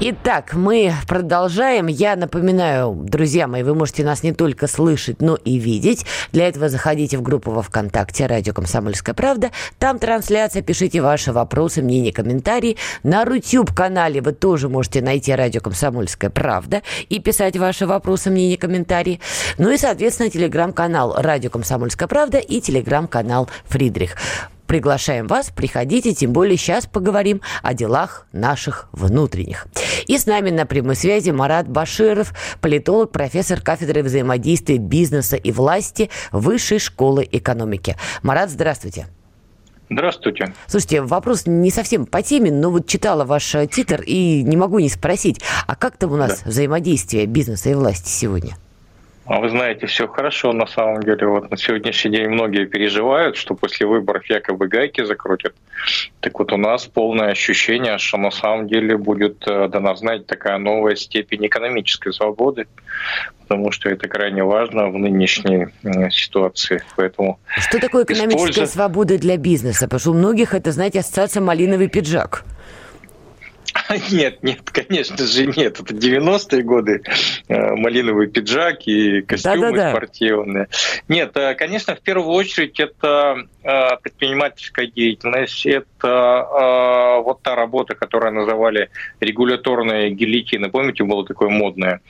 Итак, 0.01 0.55
мы 0.55 0.93
продолжаем. 1.07 1.87
Я 1.87 2.17
напоминаю, 2.17 2.95
друзья 2.95 3.47
мои, 3.47 3.63
вы 3.63 3.77
можете 3.77 4.03
нас 4.03 4.25
не 4.25 4.33
только 4.33 4.67
слышать, 4.67 5.23
но 5.23 5.37
и 5.37 5.57
видеть. 5.57 6.05
Для 6.33 6.49
этого 6.49 6.69
заходите 6.69 7.17
в 7.17 7.23
группу 7.23 7.53
во 7.53 7.63
ВКонтакте 7.63 8.27
«Радио 8.27 8.53
Комсомольская 8.53 9.15
правда». 9.15 9.53
Там 9.79 10.01
трансляция, 10.01 10.63
пишите 10.63 11.01
ваши 11.01 11.33
вопросы, 11.33 11.81
мнения, 11.81 12.13
комментарии. 12.13 12.77
На 13.05 13.25
Рутюб-канале 13.25 14.21
вы 14.21 14.33
тоже 14.33 14.69
можете 14.69 15.01
найти 15.01 15.33
«Радио 15.33 15.61
Комсомольская 15.61 16.29
правда» 16.29 16.83
и 17.09 17.21
писать 17.21 17.57
ваши 17.57 17.87
вопросы, 17.87 18.31
мнения, 18.31 18.57
комментарии. 18.57 19.21
Ну 19.59 19.71
и, 19.71 19.77
соответственно, 19.77 20.29
телеграм-канал 20.29 21.15
«Радио 21.17 21.51
Комсомольская 21.51 22.09
правда» 22.09 22.39
и 22.39 22.61
телеграм-канал 22.61 23.49
«Фридрих» 23.67 24.17
приглашаем 24.67 25.27
вас, 25.27 25.51
приходите, 25.51 26.15
тем 26.15 26.33
более 26.33 26.57
сейчас 26.57 26.87
поговорим 26.87 27.41
о 27.63 27.75
делах 27.75 28.27
наших 28.33 28.89
внутренних. 28.93 29.67
И 30.07 30.19
с 30.19 30.27
нами 30.27 30.51
на 30.51 30.67
прямой 30.67 30.97
связи 30.97 31.31
Марат 31.31 31.69
Баширов, 31.69 32.33
политолог, 32.61 33.13
профессор 33.13 33.61
кафедры 33.61 34.03
взаимодействия 34.03 34.79
бизнеса 34.79 35.37
и 35.37 35.53
власти 35.53 36.11
Высшей 36.33 36.79
школы 36.79 37.27
экономики. 37.31 37.97
Марат, 38.23 38.51
здравствуйте. 38.51 39.07
Здравствуйте. 39.91 40.55
Слушайте, 40.67 41.03
вопрос 41.03 41.47
не 41.47 41.71
совсем 41.71 42.07
по 42.07 42.23
теме, 42.23 42.51
но 42.51 42.71
вот 42.71 42.87
читала 42.87 43.25
ваш 43.25 43.55
э, 43.55 43.67
титр 43.67 44.03
и 44.03 44.43
не 44.43 44.57
могу 44.57 44.79
не 44.79 44.89
спросить, 44.89 45.41
а 45.67 45.77
как 45.77 45.99
там 45.99 46.13
у 46.13 46.17
нас 46.17 46.41
да. 46.43 46.51
взаимодействие 46.51 47.27
бизнеса 47.27 47.71
и 47.71 47.75
власти 47.75 48.09
сегодня? 48.09 48.57
А 49.27 49.41
вы 49.41 49.49
знаете, 49.49 49.87
все 49.87 50.07
хорошо 50.07 50.53
на 50.53 50.67
самом 50.67 51.03
деле. 51.03 51.27
Вот 51.27 51.51
на 51.51 51.57
сегодняшний 51.57 52.11
день 52.11 52.29
многие 52.29 52.67
переживают, 52.67 53.37
что 53.37 53.55
после 53.55 53.87
выборов 53.87 54.29
якобы 54.29 54.69
гайки 54.69 55.03
закрутят. 55.03 55.55
Так 56.21 56.39
вот 56.39 56.53
у 56.53 56.59
нас 56.59 56.85
полное 56.85 57.31
ощущение, 57.31 57.97
что 57.97 58.19
на 58.19 58.31
самом 58.31 58.69
деле 58.69 58.99
будет 58.99 59.43
э, 59.47 59.69
дана 59.69 59.97
знать 59.97 60.27
такая 60.27 60.59
новая 60.59 60.95
степень 60.95 61.47
экономической 61.47 62.13
свободы, 62.13 62.67
потому 63.41 63.71
что 63.73 63.89
это 63.89 64.09
крайне 64.09 64.45
важно 64.45 64.91
в 64.91 64.99
нынешней 64.99 65.69
ситуации. 66.11 66.83
Поэтому 66.97 67.39
что 67.61 67.81
такое 67.81 68.05
экономическая 68.05 68.51
используя... 68.51 68.67
свобода 68.67 69.19
для 69.19 69.39
бизнеса? 69.39 69.87
Потому 69.87 70.01
что 70.01 70.11
у 70.11 70.15
многих 70.15 70.53
это, 70.53 70.71
знаете, 70.71 71.01
ассоциация 71.01 71.41
малиновый 71.41 71.89
пиджак. 71.89 72.45
Нет, 74.11 74.43
нет, 74.43 74.71
конечно 74.71 75.27
же 75.27 75.47
нет. 75.47 75.81
Это 75.81 75.95
90-е 75.95 76.63
годы, 76.63 77.03
э, 77.49 77.75
малиновый 77.75 78.29
пиджак 78.29 78.87
и 78.87 79.21
костюмы 79.23 79.73
Да-да-да. 79.73 79.91
спортивные. 79.91 80.69
Нет, 81.09 81.37
э, 81.37 81.55
конечно, 81.55 81.95
в 81.95 82.01
первую 82.01 82.31
очередь 82.31 82.81
это 82.81 83.37
э, 83.63 83.97
предпринимательская 84.03 84.87
деятельность, 84.87 85.67
это 85.67 87.21
вот 87.25 87.43
та 87.43 87.55
работа, 87.55 87.95
которую 87.95 88.35
называли 88.35 88.91
регуляторные 89.21 90.11
гильотины. 90.11 90.71
Помните, 90.71 91.05
было 91.05 91.25
такое 91.25 91.49
модное 91.49 92.01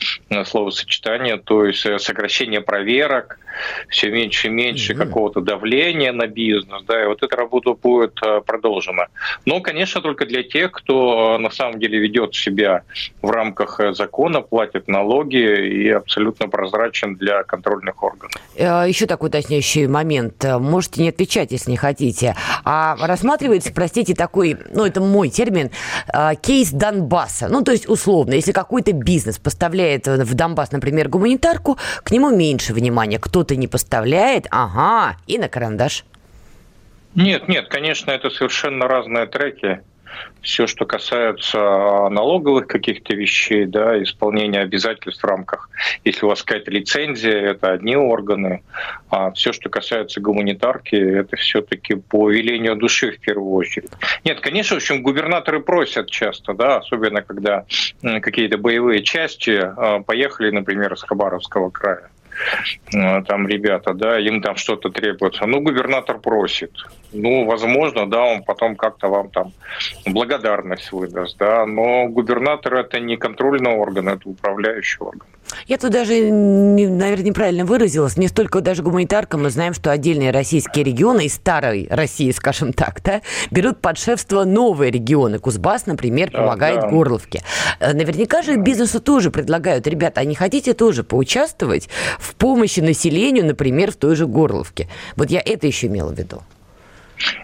словосочетание, 0.46 1.36
то 1.38 1.64
есть 1.64 1.86
сокращение 2.02 2.60
проверок, 2.60 3.38
все 3.88 4.10
меньше 4.10 4.48
и 4.48 4.50
меньше 4.50 4.92
mm-hmm. 4.92 4.96
какого-то 4.96 5.40
давления 5.40 6.12
на 6.12 6.26
бизнес, 6.26 6.82
да, 6.84 7.04
и 7.04 7.06
вот 7.06 7.22
эта 7.22 7.36
работа 7.36 7.74
будет 7.74 8.18
продолжена. 8.46 9.06
Но, 9.44 9.60
конечно, 9.60 10.00
только 10.00 10.26
для 10.26 10.42
тех, 10.42 10.72
кто 10.72 11.38
на 11.38 11.50
самом 11.50 11.73
деле 11.78 11.98
ведет 11.98 12.34
себя 12.34 12.82
в 13.22 13.30
рамках 13.30 13.80
э, 13.80 13.94
закона, 13.94 14.40
платит 14.40 14.88
налоги 14.88 15.36
и 15.36 15.90
абсолютно 15.90 16.48
прозрачен 16.48 17.16
для 17.16 17.42
контрольных 17.42 18.02
органов. 18.02 18.40
Э, 18.56 18.84
Еще 18.86 19.06
такой 19.06 19.28
уточняющий 19.28 19.86
момент. 19.86 20.44
Можете 20.44 21.02
не 21.02 21.08
отвечать, 21.10 21.52
если 21.52 21.70
не 21.70 21.76
хотите. 21.76 22.36
А 22.64 22.96
рассматривается, 23.06 23.72
простите, 23.72 24.14
такой, 24.14 24.56
ну 24.72 24.84
это 24.84 25.00
мой 25.00 25.28
термин, 25.28 25.70
э, 26.12 26.30
кейс 26.40 26.70
Донбасса. 26.70 27.48
Ну 27.48 27.62
то 27.62 27.72
есть 27.72 27.88
условно, 27.88 28.34
если 28.34 28.52
какой-то 28.52 28.92
бизнес 28.92 29.38
поставляет 29.38 30.06
в 30.06 30.34
Донбасс, 30.34 30.72
например, 30.72 31.08
гуманитарку, 31.08 31.78
к 32.02 32.10
нему 32.10 32.30
меньше 32.30 32.72
внимания. 32.72 33.18
Кто-то 33.18 33.56
не 33.56 33.68
поставляет, 33.68 34.46
ага, 34.50 35.16
и 35.26 35.38
на 35.38 35.48
карандаш. 35.48 36.04
Нет, 37.14 37.48
нет, 37.48 37.68
конечно, 37.68 38.10
это 38.10 38.30
совершенно 38.30 38.88
разные 38.88 39.26
треки 39.26 39.82
все, 40.44 40.66
что 40.66 40.84
касается 40.84 41.58
налоговых 42.10 42.66
каких-то 42.66 43.14
вещей, 43.16 43.64
да, 43.64 44.00
исполнения 44.02 44.60
обязательств 44.60 45.22
в 45.22 45.26
рамках, 45.26 45.70
если 46.04 46.26
у 46.26 46.28
вас 46.28 46.42
какая-то 46.42 46.70
лицензия, 46.70 47.50
это 47.50 47.72
одни 47.72 47.96
органы, 47.96 48.62
а 49.08 49.30
все, 49.32 49.52
что 49.52 49.70
касается 49.70 50.20
гуманитарки, 50.20 50.96
это 50.96 51.36
все-таки 51.36 51.94
по 51.94 52.30
велению 52.30 52.76
души 52.76 53.12
в 53.12 53.20
первую 53.20 53.52
очередь. 53.54 53.90
Нет, 54.24 54.40
конечно, 54.40 54.76
в 54.76 54.78
общем, 54.78 55.02
губернаторы 55.02 55.60
просят 55.60 56.10
часто, 56.10 56.52
да, 56.52 56.76
особенно 56.76 57.22
когда 57.22 57.64
какие-то 58.02 58.58
боевые 58.58 59.02
части 59.02 59.58
а, 59.60 60.00
поехали, 60.00 60.50
например, 60.50 60.92
из 60.92 61.02
Хабаровского 61.02 61.70
края 61.70 62.10
там 62.90 63.48
ребята, 63.48 63.94
да, 63.94 64.18
им 64.18 64.40
там 64.40 64.56
что-то 64.56 64.90
требуется. 64.90 65.46
Ну, 65.46 65.60
губернатор 65.60 66.18
просит. 66.18 66.72
Ну, 67.12 67.44
возможно, 67.44 68.08
да, 68.08 68.22
он 68.22 68.42
потом 68.42 68.76
как-то 68.76 69.08
вам 69.08 69.30
там 69.30 69.52
благодарность 70.06 70.92
выдаст, 70.92 71.36
да, 71.38 71.66
но 71.66 72.08
губернатор 72.08 72.74
это 72.74 73.00
не 73.00 73.16
контрольный 73.16 73.72
орган, 73.72 74.08
это 74.08 74.28
управляющий 74.28 74.98
орган. 75.00 75.28
Я 75.66 75.78
тут 75.78 75.90
даже, 75.90 76.14
наверное, 76.30 77.24
неправильно 77.24 77.64
выразилась. 77.64 78.16
Не 78.16 78.28
столько 78.28 78.60
даже 78.60 78.82
гуманитарка. 78.82 79.38
Мы 79.38 79.50
знаем, 79.50 79.74
что 79.74 79.90
отдельные 79.90 80.30
российские 80.30 80.84
регионы 80.84 81.26
из 81.26 81.34
старой 81.34 81.86
России, 81.90 82.30
скажем 82.30 82.72
так, 82.72 83.02
да, 83.02 83.22
берут 83.50 83.80
под 83.80 83.98
шефство 83.98 84.44
новые 84.44 84.90
регионы. 84.90 85.38
Кузбасс, 85.38 85.86
например, 85.86 86.30
помогает 86.30 86.80
да. 86.80 86.88
Горловке. 86.88 87.42
Э, 87.80 87.92
наверняка 87.92 88.42
же 88.42 88.56
бизнесу 88.56 89.00
тоже 89.00 89.30
предлагают, 89.30 89.86
ребята, 89.86 90.20
а 90.20 90.24
не 90.24 90.34
хотите 90.34 90.74
тоже 90.74 91.04
поучаствовать 91.04 91.88
в 92.18 92.34
помощи 92.34 92.80
населению, 92.80 93.46
например, 93.46 93.92
в 93.92 93.96
той 93.96 94.16
же 94.16 94.26
Горловке? 94.26 94.88
Вот 95.16 95.30
я 95.30 95.42
это 95.44 95.66
еще 95.66 95.86
имела 95.86 96.12
в 96.12 96.18
виду. 96.18 96.42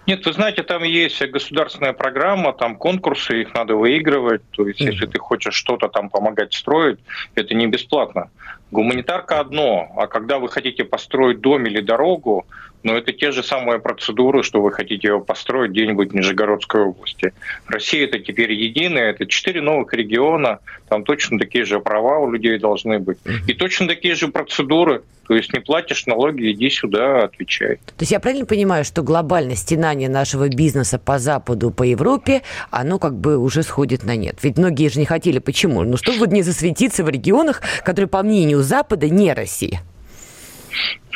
Нет, 0.07 0.27
вы 0.27 0.33
знаете, 0.33 0.63
там 0.63 0.83
есть 0.83 1.23
государственная 1.31 1.93
программа, 1.93 2.53
там 2.53 2.77
конкурсы, 2.77 3.43
их 3.43 3.55
надо 3.55 3.77
выигрывать. 3.77 4.43
То 4.51 4.67
есть, 4.67 4.81
mm-hmm. 4.81 4.93
если 4.93 5.07
ты 5.07 5.19
хочешь 5.19 5.55
что-то 5.55 5.89
там 5.89 6.11
помогать 6.11 6.55
строить, 6.55 6.99
это 7.35 7.55
не 7.55 7.67
бесплатно. 7.67 8.31
Гуманитарка 8.71 9.41
одно, 9.41 9.91
а 9.97 10.07
когда 10.07 10.39
вы 10.39 10.49
хотите 10.49 10.85
построить 10.85 11.41
дом 11.41 11.67
или 11.67 11.81
дорогу, 11.81 12.47
но 12.83 12.97
это 12.97 13.13
те 13.13 13.31
же 13.31 13.43
самые 13.43 13.79
процедуры, 13.79 14.43
что 14.43 14.63
вы 14.63 14.73
хотите 14.73 15.09
его 15.09 15.21
построить 15.21 15.73
где-нибудь 15.73 16.13
в 16.13 16.15
Нижегородской 16.15 16.83
области. 16.83 17.33
Россия 17.67 18.05
это 18.05 18.19
теперь 18.19 18.53
единая, 18.53 19.11
это 19.11 19.27
четыре 19.27 19.61
новых 19.61 19.93
региона, 19.93 20.61
там 20.89 21.05
точно 21.05 21.39
такие 21.39 21.65
же 21.65 21.81
права 21.81 22.19
у 22.19 22.31
людей 22.31 22.59
должны 22.59 22.99
быть. 22.99 23.19
И 23.47 23.55
точно 23.55 23.87
такие 23.89 24.15
же 24.15 24.29
процедуры. 24.29 25.03
То 25.27 25.37
есть 25.37 25.53
не 25.53 25.61
платишь 25.61 26.07
налоги, 26.07 26.51
иди 26.51 26.69
сюда, 26.71 27.23
отвечай. 27.23 27.77
То 27.77 28.01
есть 28.01 28.11
я 28.11 28.19
правильно 28.19 28.47
понимаю, 28.47 28.85
что 28.85 29.05
глобальное 29.05 29.55
стенание 29.55 30.09
нашего 30.09 30.49
бизнеса 30.49 30.99
по 30.99 31.21
Западу, 31.21 31.71
по 31.71 31.85
Европе, 31.85 32.43
оно 32.73 32.99
как 32.99 33.15
бы 33.15 33.39
уже 33.39 33.63
сходит 33.63 34.03
на 34.03 34.17
нет? 34.17 34.39
Ведь 34.43 34.59
многие 34.59 34.89
же 34.89 34.99
не 34.99 35.05
хотели. 35.05 35.39
Почему? 35.39 35.85
Ну, 35.85 35.97
чтобы 35.97 36.27
не 36.27 36.43
засветиться 36.43 37.05
в 37.05 37.09
регионах, 37.09 37.63
которые, 37.85 38.09
по 38.09 38.25
мнению 38.25 38.60
Запада, 38.63 39.09
не 39.09 39.33
Россия. 39.33 39.83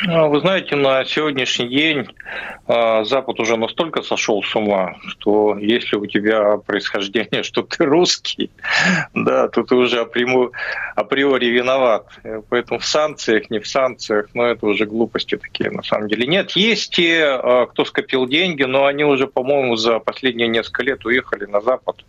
А, 0.07 0.27
вы 0.27 0.41
знаете, 0.41 0.75
на 0.75 1.05
сегодняшний 1.05 1.69
день 1.69 2.07
а, 2.67 3.05
Запад 3.05 3.39
уже 3.39 3.55
настолько 3.55 4.01
сошел 4.01 4.43
с 4.43 4.55
ума, 4.55 4.95
что 5.07 5.57
если 5.57 5.95
у 5.95 6.05
тебя 6.05 6.57
происхождение, 6.57 7.43
что 7.43 7.61
ты 7.61 7.85
русский, 7.85 8.51
да, 9.13 9.47
то 9.47 9.63
ты 9.63 9.75
уже 9.75 10.01
априори, 10.01 11.45
виноват. 11.45 12.07
Поэтому 12.49 12.79
в 12.79 12.85
санкциях, 12.85 13.49
не 13.49 13.59
в 13.59 13.67
санкциях, 13.67 14.27
но 14.33 14.45
это 14.45 14.65
уже 14.65 14.85
глупости 14.85 15.37
такие 15.37 15.71
на 15.71 15.83
самом 15.83 16.09
деле. 16.09 16.27
Нет, 16.27 16.51
есть 16.51 16.93
те, 16.93 17.23
а, 17.23 17.65
кто 17.67 17.85
скопил 17.85 18.27
деньги, 18.27 18.63
но 18.63 18.85
они 18.85 19.05
уже, 19.05 19.27
по-моему, 19.27 19.77
за 19.77 19.99
последние 19.99 20.49
несколько 20.49 20.83
лет 20.83 21.05
уехали 21.05 21.45
на 21.45 21.61
Запад. 21.61 22.03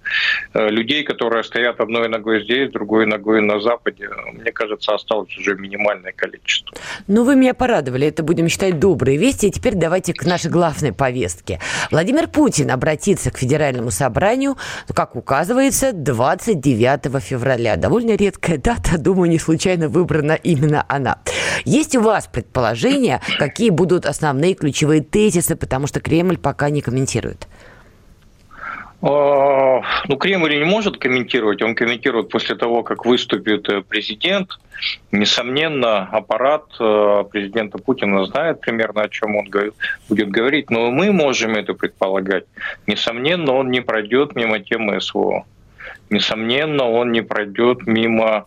Э, 0.54 0.68
людей, 0.68 1.04
которые 1.04 1.44
стоят 1.44 1.80
одной 1.80 2.08
ногой 2.08 2.42
здесь, 2.42 2.70
другой 2.70 3.06
ногой 3.06 3.40
на 3.40 3.60
Западе, 3.60 4.08
мне 4.32 4.50
кажется, 4.50 4.94
осталось 4.94 5.36
уже 5.38 5.54
минимальное 5.54 6.12
количество. 6.12 6.76
Ну, 7.06 7.24
вы 7.24 7.35
меня 7.36 7.54
порадовали. 7.54 8.06
Это 8.06 8.22
будем 8.22 8.48
считать 8.48 8.78
добрые 8.78 9.16
вести. 9.16 9.48
И 9.48 9.50
теперь 9.50 9.74
давайте 9.74 10.12
к 10.12 10.24
нашей 10.24 10.50
главной 10.50 10.92
повестке. 10.92 11.60
Владимир 11.90 12.28
Путин 12.28 12.70
обратится 12.70 13.30
к 13.30 13.38
Федеральному 13.38 13.90
собранию, 13.90 14.56
как 14.92 15.16
указывается, 15.16 15.92
29 15.92 17.22
февраля. 17.22 17.76
Довольно 17.76 18.16
редкая 18.16 18.58
дата, 18.58 18.98
думаю, 18.98 19.30
не 19.30 19.38
случайно 19.38 19.88
выбрана 19.88 20.32
именно 20.32 20.84
она. 20.88 21.18
Есть 21.64 21.96
у 21.96 22.02
вас 22.02 22.26
предположения, 22.26 23.20
какие 23.38 23.70
будут 23.70 24.06
основные 24.06 24.54
ключевые 24.54 25.02
тезисы, 25.02 25.56
потому 25.56 25.86
что 25.86 26.00
Кремль 26.00 26.38
пока 26.38 26.70
не 26.70 26.80
комментирует? 26.80 27.48
А, 29.08 29.82
ну, 30.08 30.16
Кремль 30.16 30.58
не 30.58 30.64
может 30.64 30.98
комментировать, 30.98 31.62
он 31.62 31.76
комментирует 31.76 32.28
после 32.28 32.56
того, 32.56 32.82
как 32.82 33.06
выступит 33.06 33.68
э, 33.68 33.82
президент. 33.82 34.58
Несомненно, 35.12 36.08
аппарат 36.10 36.64
э, 36.80 37.24
президента 37.30 37.78
Путина 37.78 38.26
знает 38.26 38.60
примерно, 38.60 39.02
о 39.02 39.08
чем 39.08 39.36
он 39.36 39.48
будет 40.08 40.28
говорить, 40.28 40.70
но 40.70 40.90
мы 40.90 41.12
можем 41.12 41.54
это 41.54 41.74
предполагать. 41.74 42.46
Несомненно, 42.88 43.52
он 43.52 43.70
не 43.70 43.80
пройдет 43.80 44.34
мимо 44.34 44.58
темы 44.58 45.00
СВО. 45.00 45.44
Несомненно, 46.10 46.90
он 46.90 47.12
не 47.12 47.22
пройдет 47.22 47.86
мимо 47.86 48.46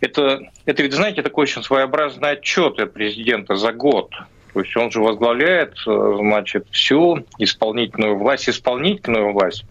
это, 0.00 0.40
это 0.66 0.82
ведь, 0.84 0.92
знаете, 0.92 1.22
такой 1.22 1.42
очень 1.42 1.64
своеобразный 1.64 2.30
отчет 2.30 2.92
президента 2.92 3.56
за 3.56 3.72
год. 3.72 4.12
То 4.52 4.60
есть 4.60 4.76
он 4.76 4.90
же 4.90 5.00
возглавляет, 5.00 5.74
э, 5.86 6.12
значит, 6.18 6.66
всю 6.70 7.24
исполнительную 7.38 8.16
власть, 8.16 8.48
исполнительную 8.48 9.32
власть 9.32 9.64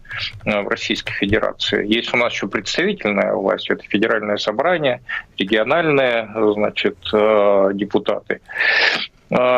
э, 0.44 0.60
в 0.60 0.68
Российской 0.68 1.12
Федерации. 1.12 1.86
Есть 1.86 2.14
у 2.14 2.16
нас 2.16 2.32
еще 2.32 2.48
представительная 2.48 3.34
власть, 3.34 3.70
это 3.70 3.82
федеральное 3.82 4.36
собрание, 4.36 5.02
региональные, 5.36 6.30
значит, 6.54 6.96
э, 7.12 7.70
депутаты. 7.74 8.40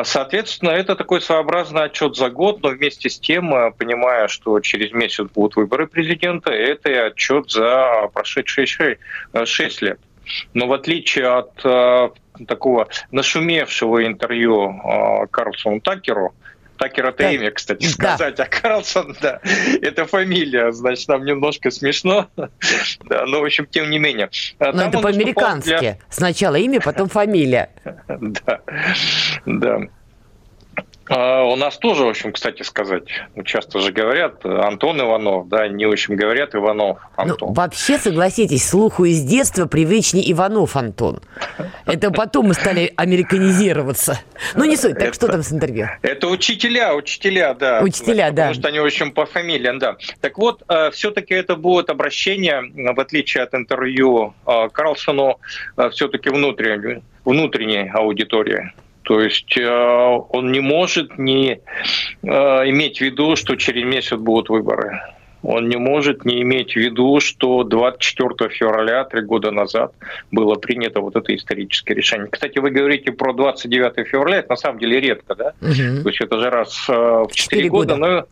Соответственно, 0.02 0.70
это 0.70 0.96
такой 0.96 1.20
своеобразный 1.20 1.84
отчет 1.84 2.16
за 2.16 2.28
год, 2.28 2.60
но 2.60 2.70
вместе 2.70 3.08
с 3.08 3.20
тем, 3.20 3.72
понимая, 3.78 4.26
что 4.26 4.58
через 4.58 4.90
месяц 4.90 5.28
будут 5.32 5.54
выборы 5.54 5.86
президента, 5.86 6.50
это 6.50 6.90
и 6.90 6.94
отчет 6.94 7.52
за 7.52 8.10
прошедшие 8.12 8.66
шесть 9.44 9.80
лет. 9.80 10.00
Но 10.54 10.66
в 10.66 10.72
отличие 10.72 11.28
от 11.28 11.52
такого 12.46 12.88
нашумевшего 13.10 14.06
интервью 14.06 14.70
э, 14.70 15.26
Карлсону 15.30 15.80
Такеру, 15.80 16.34
Такер 16.80 17.08
это 17.08 17.18
да. 17.18 17.30
имя, 17.30 17.50
кстати, 17.50 17.84
сказать, 17.84 18.36
да. 18.36 18.44
а 18.44 18.46
Карлсон, 18.46 19.14
да, 19.20 19.40
это 19.82 20.06
фамилия, 20.06 20.72
значит, 20.72 21.08
нам 21.08 21.26
немножко 21.26 21.70
смешно, 21.70 22.30
да, 22.36 23.26
но, 23.26 23.40
в 23.40 23.44
общем, 23.44 23.66
тем 23.66 23.90
не 23.90 23.98
менее. 23.98 24.30
А 24.58 24.72
но 24.72 24.84
это 24.84 24.98
по-американски. 24.98 25.78
Для... 25.78 25.98
Сначала 26.08 26.56
имя, 26.56 26.80
потом 26.80 27.08
фамилия. 27.08 27.70
Да, 28.08 28.60
да. 29.46 29.80
А, 31.10 31.42
у 31.42 31.56
нас 31.56 31.76
тоже, 31.76 32.04
в 32.04 32.08
общем, 32.08 32.32
кстати 32.32 32.62
сказать, 32.62 33.02
часто 33.44 33.80
же 33.80 33.90
говорят 33.90 34.46
Антон 34.46 35.00
Иванов, 35.00 35.48
да, 35.48 35.66
не 35.66 35.84
очень 35.84 36.14
говорят 36.14 36.54
Иванов 36.54 36.98
ну, 37.16 37.22
Антон. 37.22 37.48
Ну, 37.48 37.54
вообще, 37.54 37.98
согласитесь, 37.98 38.68
слуху 38.68 39.04
из 39.04 39.22
детства 39.22 39.66
привычнее 39.66 40.30
Иванов 40.30 40.76
Антон. 40.76 41.20
Это 41.84 42.12
потом 42.12 42.46
мы 42.46 42.54
стали 42.54 42.92
американизироваться. 42.94 44.20
Ну, 44.54 44.64
не 44.64 44.76
суть, 44.76 44.94
так 44.94 45.08
это, 45.08 45.14
что 45.14 45.26
там 45.26 45.42
с 45.42 45.52
интервью? 45.52 45.88
Это 46.02 46.28
учителя, 46.28 46.94
учителя, 46.94 47.54
да. 47.54 47.80
Учителя, 47.82 48.26
потому 48.26 48.36
да. 48.36 48.42
Потому 48.42 48.54
что 48.54 48.68
они, 48.68 48.78
в 48.78 48.84
общем, 48.84 49.10
по 49.10 49.26
фамилиям, 49.26 49.80
да. 49.80 49.96
Так 50.20 50.38
вот, 50.38 50.62
э, 50.68 50.92
все-таки 50.92 51.34
это 51.34 51.56
будет 51.56 51.90
обращение, 51.90 52.62
в 52.94 53.00
отличие 53.00 53.42
от 53.42 53.52
интервью 53.52 54.34
э, 54.46 54.68
Карлсону, 54.72 55.40
э, 55.76 55.90
все-таки 55.90 56.30
внутренней, 56.30 57.02
внутренней 57.24 57.90
аудитории. 57.90 58.72
То 59.10 59.20
есть 59.20 59.56
э, 59.56 59.68
он 60.28 60.52
не 60.52 60.60
может 60.60 61.18
не 61.18 61.58
э, 62.22 62.28
иметь 62.28 62.98
в 62.98 63.00
виду, 63.00 63.34
что 63.34 63.56
через 63.56 63.84
месяц 63.84 64.16
будут 64.16 64.50
выборы. 64.50 65.00
Он 65.42 65.68
не 65.68 65.78
может 65.78 66.24
не 66.24 66.42
иметь 66.42 66.74
в 66.74 66.76
виду, 66.76 67.18
что 67.18 67.64
24 67.64 68.50
февраля, 68.50 69.02
три 69.02 69.22
года 69.22 69.50
назад, 69.50 69.94
было 70.30 70.54
принято 70.54 71.00
вот 71.00 71.16
это 71.16 71.34
историческое 71.34 71.94
решение. 71.94 72.28
Кстати, 72.30 72.60
вы 72.60 72.70
говорите 72.70 73.10
про 73.10 73.32
29 73.32 74.06
февраля, 74.06 74.36
это 74.36 74.50
на 74.50 74.56
самом 74.56 74.78
деле 74.78 75.00
редко, 75.00 75.34
да? 75.34 75.54
Угу. 75.60 76.02
То 76.04 76.08
есть 76.08 76.20
это 76.20 76.38
же 76.38 76.48
раз 76.48 76.86
э, 76.88 76.92
в 76.92 77.32
4, 77.32 77.62
4 77.62 77.68
года. 77.68 77.94
года. 77.96 78.06
Но, 78.06 78.26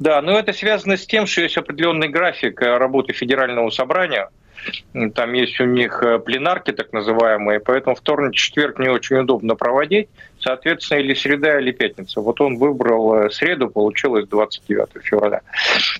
да, 0.00 0.20
но 0.20 0.36
это 0.36 0.52
связано 0.52 0.96
с 0.96 1.06
тем, 1.06 1.26
что 1.26 1.42
есть 1.42 1.56
определенный 1.56 2.08
график 2.08 2.60
работы 2.60 3.12
Федерального 3.12 3.70
собрания– 3.70 4.30
там 5.14 5.32
есть 5.32 5.60
у 5.60 5.64
них 5.64 6.02
э, 6.02 6.18
пленарки 6.18 6.72
так 6.72 6.92
называемые, 6.92 7.60
поэтому 7.60 7.96
вторник, 7.96 8.34
четверг 8.34 8.78
не 8.78 8.88
очень 8.88 9.16
удобно 9.16 9.54
проводить. 9.54 10.08
Соответственно, 10.44 10.98
или 10.98 11.14
среда, 11.14 11.58
или 11.58 11.72
пятница. 11.72 12.20
Вот 12.20 12.38
он 12.42 12.58
выбрал 12.58 13.14
э, 13.14 13.30
среду, 13.30 13.70
получилось 13.70 14.26
29 14.28 15.02
февраля. 15.02 15.40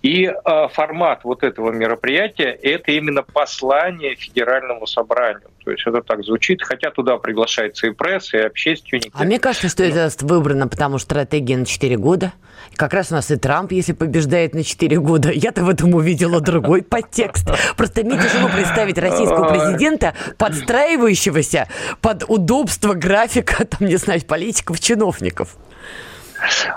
И 0.03 0.25
э, 0.27 0.69
формат 0.71 1.25
вот 1.25 1.43
этого 1.43 1.73
мероприятия– 1.73 2.51
это 2.63 2.93
именно 2.93 3.23
послание 3.23 4.17
Федеральному 4.17 4.87
собранию. 4.87 5.49
То 5.65 5.71
есть 5.71 5.83
это 5.87 6.03
так 6.03 6.23
звучит, 6.25 6.63
хотя 6.63 6.91
туда 6.91 7.17
приглашается 7.17 7.87
и 7.87 7.91
пресса, 7.91 8.37
и 8.37 8.41
общественники. 8.43 9.11
А 9.15 9.25
мне 9.25 9.39
кажется, 9.39 9.71
что 9.71 9.83
это 9.83 10.11
выбрано, 10.21 10.69
потому 10.69 10.99
что 10.99 11.07
стратегия 11.07 11.57
на 11.57 11.65
4 11.65 11.97
года. 11.97 12.33
Как 12.77 12.93
раз 12.93 13.11
у 13.13 13.15
нас 13.15 13.31
и 13.31 13.37
Трамп, 13.37 13.73
если 13.73 13.93
побеждает 13.93 14.55
на 14.55 14.63
4 14.63 14.99
года. 15.01 15.31
Я-то 15.31 15.65
в 15.65 15.69
этом 15.69 15.95
увидела 15.95 16.41
другой 16.41 16.83
подтекст. 16.89 17.49
Просто 17.77 18.05
мне 18.05 18.19
тяжело 18.19 18.49
представить 18.49 18.99
российского 18.99 19.49
президента, 19.49 20.15
подстраивающегося 20.37 21.69
под 22.03 22.25
удобство 22.29 22.93
графика, 22.95 23.65
там, 23.65 23.89
не 23.89 23.97
знаю, 23.97 24.21
политиков, 24.35 24.81
чиновников. 24.81 25.57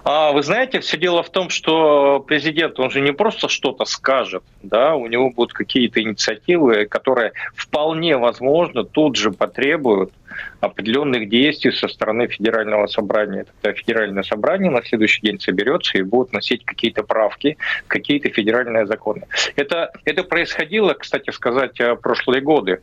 А, 0.04 0.32
вы 0.32 0.44
знаете, 0.44 0.80
все 0.80 0.96
дело 0.96 1.24
в 1.24 1.32
том, 1.32 1.50
что 1.50 2.20
президент, 2.20 2.80
он 2.80 2.92
же 2.92 3.02
не 3.02 3.12
просто 3.12 3.50
что-то 3.50 3.86
скажет, 3.86 4.44
да, 4.62 4.96
у 4.96 5.08
него 5.08 5.32
будут 5.32 5.54
какие-то 5.54 6.00
инициативы, 6.00 6.86
которые 6.86 7.32
вполне 7.56 8.16
возможно 8.18 8.84
тут 8.84 9.16
же 9.16 9.32
потребуют 9.32 10.12
определенных 10.60 11.30
действий 11.30 11.72
со 11.72 11.88
стороны 11.88 12.28
федерального 12.28 12.86
собрания. 12.86 13.48
Тогда 13.62 13.76
федеральное 13.76 14.22
собрание 14.22 14.70
на 14.70 14.84
следующий 14.84 15.22
день 15.22 15.40
соберется 15.40 15.98
и 15.98 16.04
будет 16.04 16.34
носить 16.34 16.64
какие-то 16.64 17.02
правки, 17.02 17.58
какие-то 17.88 18.30
федеральные 18.30 18.86
законы. 18.86 19.24
Это, 19.56 19.92
это 20.06 20.24
происходило, 20.24 20.94
кстати 20.94 21.32
сказать, 21.32 21.82
прошлые 22.04 22.42
годы. 22.42 22.82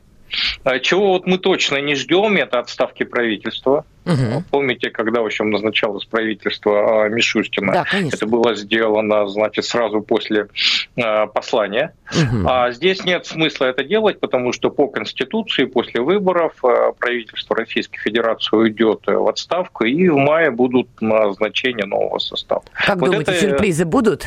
А 0.64 0.78
чего 0.78 1.12
вот 1.12 1.26
мы 1.26 1.38
точно 1.38 1.80
не 1.80 1.94
ждем, 1.94 2.36
это 2.36 2.58
отставки 2.58 3.04
правительства. 3.04 3.84
Угу. 4.04 4.44
Помните, 4.50 4.90
когда, 4.90 5.22
в 5.22 5.26
общем, 5.26 5.50
назначалось 5.50 6.04
правительство 6.04 7.04
а, 7.04 7.08
Мишустина? 7.08 7.72
Да, 7.72 7.84
конечно. 7.84 8.16
Это 8.16 8.26
было 8.26 8.54
сделано, 8.54 9.26
значит, 9.28 9.64
сразу 9.64 10.02
после 10.02 10.48
э, 10.96 11.26
послания. 11.28 11.94
Угу. 12.10 12.46
А 12.46 12.70
здесь 12.72 13.04
нет 13.04 13.26
смысла 13.26 13.66
это 13.66 13.82
делать, 13.82 14.20
потому 14.20 14.52
что 14.52 14.70
по 14.70 14.88
Конституции 14.88 15.64
после 15.64 16.02
выборов 16.02 16.52
э, 16.64 16.92
правительство 16.98 17.56
Российской 17.56 17.98
Федерации 17.98 18.56
уйдет 18.56 19.00
в 19.06 19.28
отставку, 19.28 19.84
и 19.84 20.08
в 20.08 20.16
мае 20.16 20.50
будут 20.50 20.88
назначения 21.00 21.86
нового 21.86 22.18
состава. 22.18 22.62
Как 22.74 22.98
вот 22.98 23.10
думаете, 23.10 23.32
это... 23.32 23.40
сюрпризы 23.40 23.84
будут? 23.84 24.26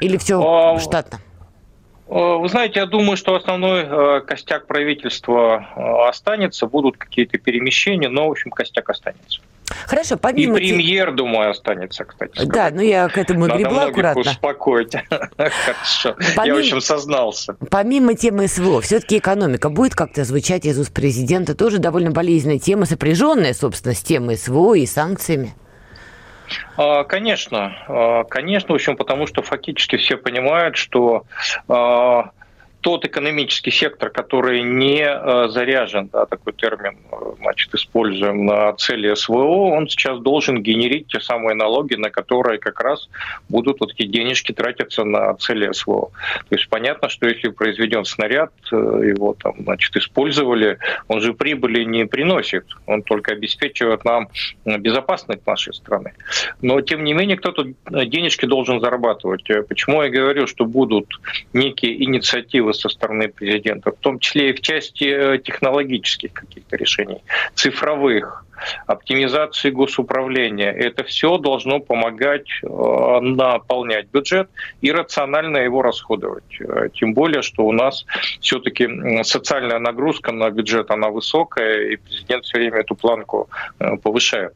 Или 0.00 0.16
все 0.18 0.42
а... 0.42 0.78
штатно? 0.78 1.20
Э, 2.12 2.36
вы 2.36 2.48
знаете, 2.48 2.80
я 2.80 2.86
думаю, 2.86 3.16
что 3.16 3.34
основной 3.34 3.84
э, 3.84 4.20
костяк 4.20 4.66
правительства 4.66 5.66
э, 5.74 6.08
останется, 6.08 6.66
будут 6.66 6.98
какие-то 6.98 7.38
перемещения, 7.38 8.10
но, 8.10 8.28
в 8.28 8.32
общем, 8.32 8.50
костяк 8.50 8.90
останется. 8.90 9.40
Хорошо, 9.86 10.18
помимо... 10.18 10.58
И 10.58 10.68
премьер, 10.68 11.12
думаю, 11.12 11.50
останется, 11.50 12.04
кстати. 12.04 12.32
Сказать. 12.32 12.52
Да, 12.52 12.70
ну 12.70 12.82
я 12.82 13.08
к 13.08 13.16
этому 13.16 13.46
Надо 13.46 13.62
гребла 13.62 13.84
аккуратно. 13.84 14.20
успокоить. 14.20 14.92
Хорошо. 15.08 16.16
Помимо... 16.36 16.46
Я, 16.46 16.54
в 16.54 16.58
общем, 16.58 16.80
сознался. 16.82 17.56
Помимо 17.70 18.14
темы 18.14 18.46
СВО, 18.46 18.82
все-таки 18.82 19.16
экономика 19.16 19.70
будет 19.70 19.94
как-то 19.94 20.24
звучать 20.24 20.66
из 20.66 20.78
уст 20.78 20.92
президента. 20.92 21.54
Тоже 21.54 21.78
довольно 21.78 22.10
болезненная 22.10 22.58
тема, 22.58 22.84
сопряженная, 22.84 23.54
собственно, 23.54 23.94
с 23.94 24.02
темой 24.02 24.36
СВО 24.36 24.74
и 24.74 24.84
санкциями. 24.84 25.54
А, 26.76 27.04
конечно, 27.04 27.76
а, 27.88 28.24
конечно, 28.24 28.72
в 28.72 28.74
общем, 28.74 28.96
потому 28.96 29.26
что 29.26 29.42
фактически 29.42 29.96
все 29.96 30.16
понимают, 30.16 30.76
что 30.76 31.24
а, 31.68 32.30
тот 32.82 33.04
экономический 33.04 33.70
сектор, 33.70 34.10
который 34.10 34.62
не 34.62 35.02
э, 35.02 35.48
заряжен, 35.48 36.08
да, 36.12 36.26
такой 36.26 36.52
термин, 36.52 36.98
э, 37.12 37.16
значит, 37.38 37.72
используем 37.74 38.44
на 38.44 38.72
цели 38.72 39.14
СВО, 39.14 39.70
он 39.70 39.88
сейчас 39.88 40.18
должен 40.18 40.62
генерить 40.62 41.06
те 41.06 41.20
самые 41.20 41.54
налоги, 41.54 41.94
на 41.94 42.10
которые 42.10 42.58
как 42.58 42.80
раз 42.80 43.08
будут 43.48 43.78
вот 43.78 43.92
эти 43.92 44.06
денежки 44.06 44.52
тратиться 44.52 45.04
на 45.04 45.32
цели 45.34 45.70
СВО. 45.72 46.10
То 46.48 46.56
есть 46.56 46.68
понятно, 46.68 47.08
что 47.08 47.28
если 47.28 47.48
произведен 47.48 48.04
снаряд, 48.04 48.52
э, 48.72 48.76
его 48.76 49.36
там, 49.40 49.54
значит, 49.60 49.96
использовали, 49.96 50.78
он 51.06 51.20
же 51.20 51.34
прибыли 51.34 51.84
не 51.84 52.04
приносит, 52.04 52.66
он 52.86 53.02
только 53.02 53.32
обеспечивает 53.32 54.04
нам 54.04 54.28
безопасность 54.64 55.46
нашей 55.46 55.72
страны. 55.72 56.14
Но, 56.60 56.80
тем 56.80 57.04
не 57.04 57.14
менее, 57.14 57.36
кто-то 57.36 57.64
денежки 58.06 58.44
должен 58.46 58.80
зарабатывать. 58.80 59.44
Почему 59.68 60.02
я 60.02 60.10
говорю, 60.10 60.48
что 60.48 60.64
будут 60.64 61.06
некие 61.52 62.02
инициативы 62.02 62.71
со 62.72 62.88
стороны 62.88 63.28
президента, 63.28 63.90
в 63.90 63.96
том 63.96 64.18
числе 64.18 64.50
и 64.50 64.52
в 64.52 64.60
части 64.60 65.04
э, 65.04 65.38
технологических 65.38 66.32
каких-то 66.32 66.76
решений, 66.76 67.22
цифровых, 67.54 68.44
оптимизации 68.86 69.70
госуправления. 69.70 70.70
Это 70.70 71.02
все 71.02 71.38
должно 71.38 71.80
помогать 71.80 72.48
э, 72.62 72.66
наполнять 73.20 74.06
бюджет 74.12 74.48
и 74.80 74.92
рационально 74.92 75.58
его 75.58 75.82
расходовать. 75.82 76.60
Э, 76.60 76.88
тем 76.94 77.14
более, 77.14 77.42
что 77.42 77.64
у 77.64 77.72
нас 77.72 78.04
все-таки 78.40 78.88
социальная 79.24 79.78
нагрузка 79.78 80.32
на 80.32 80.50
бюджет, 80.50 80.90
она 80.90 81.08
высокая, 81.08 81.88
и 81.88 81.96
президент 81.96 82.44
все 82.44 82.58
время 82.58 82.78
эту 82.78 82.94
планку 82.94 83.48
повышает. 84.02 84.54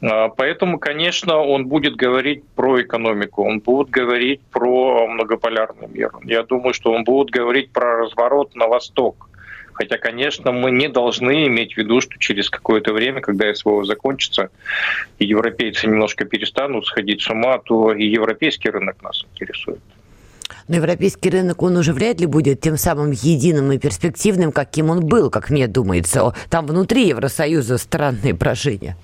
А, 0.00 0.28
поэтому, 0.28 0.78
конечно, 0.78 1.38
он 1.38 1.66
будет 1.66 1.96
говорить 1.96 2.44
про 2.54 2.82
экономику, 2.82 3.44
он 3.44 3.60
будет 3.60 3.90
говорить 3.90 4.40
про 4.50 5.06
многополярный 5.06 5.88
мир. 5.88 6.10
Я 6.24 6.42
думаю, 6.42 6.74
что 6.74 6.92
он 6.92 7.04
будет 7.04 7.30
говорить 7.30 7.70
про 7.70 7.98
разворот 7.98 8.54
на 8.54 8.66
восток. 8.66 9.28
Хотя, 9.72 9.96
конечно, 9.96 10.52
мы 10.52 10.70
не 10.70 10.88
должны 10.88 11.46
иметь 11.46 11.74
в 11.74 11.78
виду, 11.78 12.00
что 12.00 12.18
через 12.18 12.50
какое-то 12.50 12.92
время, 12.92 13.20
когда 13.20 13.52
СВО 13.54 13.84
закончится, 13.84 14.50
и 15.18 15.24
европейцы 15.24 15.86
немножко 15.86 16.24
перестанут 16.24 16.86
сходить 16.86 17.22
с 17.22 17.30
ума, 17.30 17.58
то 17.58 17.92
и 17.92 18.04
европейский 18.04 18.68
рынок 18.68 19.02
нас 19.02 19.24
интересует. 19.32 19.80
Но 20.68 20.76
европейский 20.76 21.30
рынок, 21.30 21.62
он 21.62 21.76
уже 21.76 21.92
вряд 21.92 22.20
ли 22.20 22.26
будет 22.26 22.60
тем 22.60 22.76
самым 22.76 23.10
единым 23.10 23.72
и 23.72 23.78
перспективным, 23.78 24.52
каким 24.52 24.90
он 24.90 25.00
был, 25.00 25.30
как 25.30 25.50
мне 25.50 25.66
думается. 25.66 26.34
Там 26.50 26.66
внутри 26.66 27.08
Евросоюза 27.08 27.78
странные 27.78 28.34
брожения. 28.34 28.96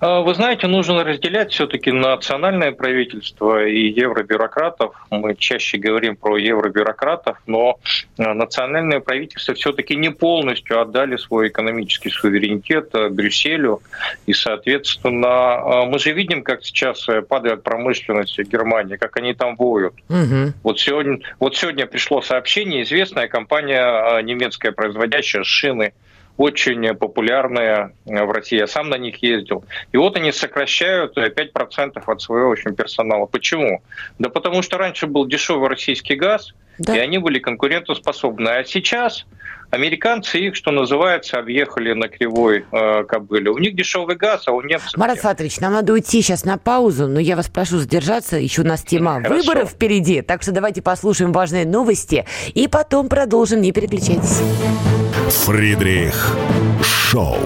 А, 0.00 0.20
вы 0.20 0.34
знаете, 0.34 0.66
нужно 0.66 1.04
разделять 1.04 1.52
все-таки 1.52 1.92
национальное 1.92 2.72
правительство 2.72 3.64
и 3.64 3.88
евробюрократов. 3.88 4.94
Мы 5.10 5.34
чаще 5.36 5.78
говорим 5.78 6.16
про 6.16 6.36
евробюрократов, 6.36 7.38
но 7.46 7.78
а, 8.18 8.34
национальное 8.34 9.00
правительство 9.00 9.54
все-таки 9.54 9.96
не 9.96 10.10
полностью 10.10 10.80
отдали 10.80 11.16
свой 11.16 11.48
экономический 11.48 12.10
суверенитет 12.10 12.90
а, 12.94 13.08
Брюсселю. 13.08 13.82
И, 14.26 14.32
соответственно, 14.32 15.84
мы 15.86 15.98
же 15.98 16.12
видим, 16.12 16.42
как 16.42 16.64
сейчас 16.64 17.06
падает 17.28 17.62
промышленность 17.62 18.38
Германии, 18.38 18.96
как 18.96 19.16
они 19.16 19.34
там 19.34 19.56
воют. 19.56 19.94
Угу. 20.08 20.52
Вот, 20.62 20.80
сегодня, 20.80 21.18
вот 21.38 21.56
сегодня 21.56 21.86
пришло 21.86 22.22
сообщение, 22.22 22.82
известная 22.82 23.28
компания 23.28 24.20
немецкая, 24.22 24.72
производящая 24.72 25.44
шины, 25.44 25.92
очень 26.40 26.94
популярные 26.94 27.92
в 28.06 28.30
России. 28.30 28.56
Я 28.56 28.66
сам 28.66 28.88
на 28.88 28.96
них 28.96 29.22
ездил. 29.22 29.62
И 29.92 29.98
вот 29.98 30.16
они 30.16 30.32
сокращают 30.32 31.18
5% 31.18 32.02
от 32.06 32.22
своего 32.22 32.52
общем, 32.52 32.74
персонала. 32.74 33.26
Почему? 33.26 33.82
Да 34.18 34.30
потому 34.30 34.62
что 34.62 34.78
раньше 34.78 35.06
был 35.06 35.26
дешевый 35.26 35.68
российский 35.68 36.14
газ, 36.14 36.54
да. 36.78 36.96
и 36.96 36.98
они 36.98 37.18
были 37.18 37.40
конкурентоспособны. 37.40 38.48
А 38.48 38.64
сейчас 38.64 39.26
Американцы 39.70 40.38
их, 40.40 40.56
что 40.56 40.72
называется, 40.72 41.38
объехали 41.38 41.92
на 41.92 42.08
кривой 42.08 42.66
э, 42.72 43.04
кобыле. 43.04 43.50
У 43.50 43.58
них 43.58 43.76
дешевый 43.76 44.16
газ, 44.16 44.48
а 44.48 44.52
у 44.52 44.62
немцев 44.62 44.96
Марат 44.96 45.16
нет. 45.16 45.22
Фатович, 45.22 45.60
нам 45.60 45.72
надо 45.72 45.92
уйти 45.92 46.22
сейчас 46.22 46.44
на 46.44 46.58
паузу, 46.58 47.06
но 47.06 47.20
я 47.20 47.36
вас 47.36 47.48
прошу 47.48 47.78
задержаться. 47.78 48.36
Еще 48.36 48.62
у 48.62 48.66
нас 48.66 48.82
тема 48.82 49.22
Хорошо. 49.22 49.34
выборов 49.34 49.70
впереди. 49.70 50.22
Так 50.22 50.42
что 50.42 50.50
давайте 50.50 50.82
послушаем 50.82 51.32
важные 51.32 51.64
новости 51.66 52.26
и 52.52 52.66
потом 52.66 53.08
продолжим. 53.08 53.60
Не 53.60 53.70
переключайтесь. 53.70 54.40
Фридрих 55.44 56.34
Шоу. 56.82 57.36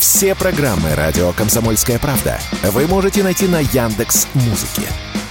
Все 0.00 0.34
программы 0.34 0.94
радио 0.96 1.32
Комсомольская 1.32 1.98
правда 1.98 2.38
вы 2.62 2.86
можете 2.86 3.22
найти 3.22 3.46
на 3.46 3.60
Яндекс 3.60 4.26
Музыке. 4.34 4.88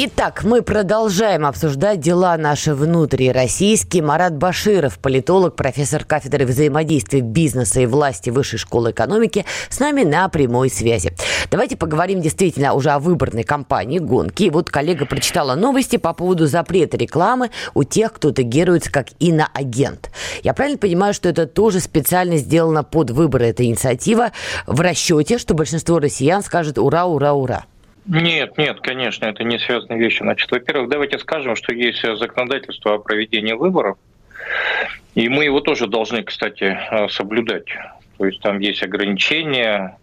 Итак, 0.00 0.44
мы 0.44 0.62
продолжаем 0.62 1.44
обсуждать 1.44 1.98
дела 1.98 2.36
наши 2.36 2.72
внутрироссийские. 2.72 4.04
Марат 4.04 4.36
Баширов, 4.36 4.96
политолог, 5.00 5.56
профессор 5.56 6.04
кафедры 6.04 6.46
взаимодействия 6.46 7.20
бизнеса 7.20 7.80
и 7.80 7.86
власти 7.86 8.30
Высшей 8.30 8.60
школы 8.60 8.92
экономики, 8.92 9.44
с 9.68 9.80
нами 9.80 10.04
на 10.04 10.28
прямой 10.28 10.70
связи. 10.70 11.12
Давайте 11.50 11.76
поговорим 11.76 12.20
действительно 12.20 12.74
уже 12.74 12.90
о 12.90 13.00
выборной 13.00 13.42
кампании 13.42 13.98
гонки. 13.98 14.44
И 14.44 14.50
вот 14.50 14.70
коллега 14.70 15.04
прочитала 15.04 15.56
новости 15.56 15.96
по 15.96 16.12
поводу 16.12 16.46
запрета 16.46 16.96
рекламы 16.96 17.50
у 17.74 17.82
тех, 17.82 18.12
кто 18.12 18.30
тегируется 18.30 18.92
как 18.92 19.08
иноагент. 19.18 20.12
Я 20.44 20.54
правильно 20.54 20.78
понимаю, 20.78 21.12
что 21.12 21.28
это 21.28 21.48
тоже 21.48 21.80
специально 21.80 22.36
сделано 22.36 22.84
под 22.84 23.10
выборы 23.10 23.46
эта 23.46 23.64
инициатива 23.64 24.30
в 24.68 24.80
расчете, 24.80 25.38
что 25.38 25.54
большинство 25.54 25.98
россиян 25.98 26.44
скажет 26.44 26.78
«Ура, 26.78 27.06
ура, 27.06 27.32
ура». 27.32 27.64
Нет, 28.08 28.56
нет, 28.56 28.80
конечно, 28.80 29.26
это 29.26 29.44
не 29.44 29.58
связанные 29.58 29.98
вещи. 30.00 30.22
Значит, 30.22 30.50
во-первых, 30.50 30.88
давайте 30.88 31.18
скажем, 31.18 31.54
что 31.56 31.74
есть 31.74 32.00
законодательство 32.00 32.94
о 32.94 32.98
проведении 32.98 33.52
выборов, 33.52 33.98
и 35.14 35.28
мы 35.28 35.44
его 35.44 35.60
тоже 35.60 35.86
должны, 35.86 36.22
кстати, 36.22 36.78
соблюдать. 37.10 37.66
То 38.18 38.26
есть 38.26 38.40
там 38.40 38.58
есть 38.58 38.82
ограничения. 38.82 39.96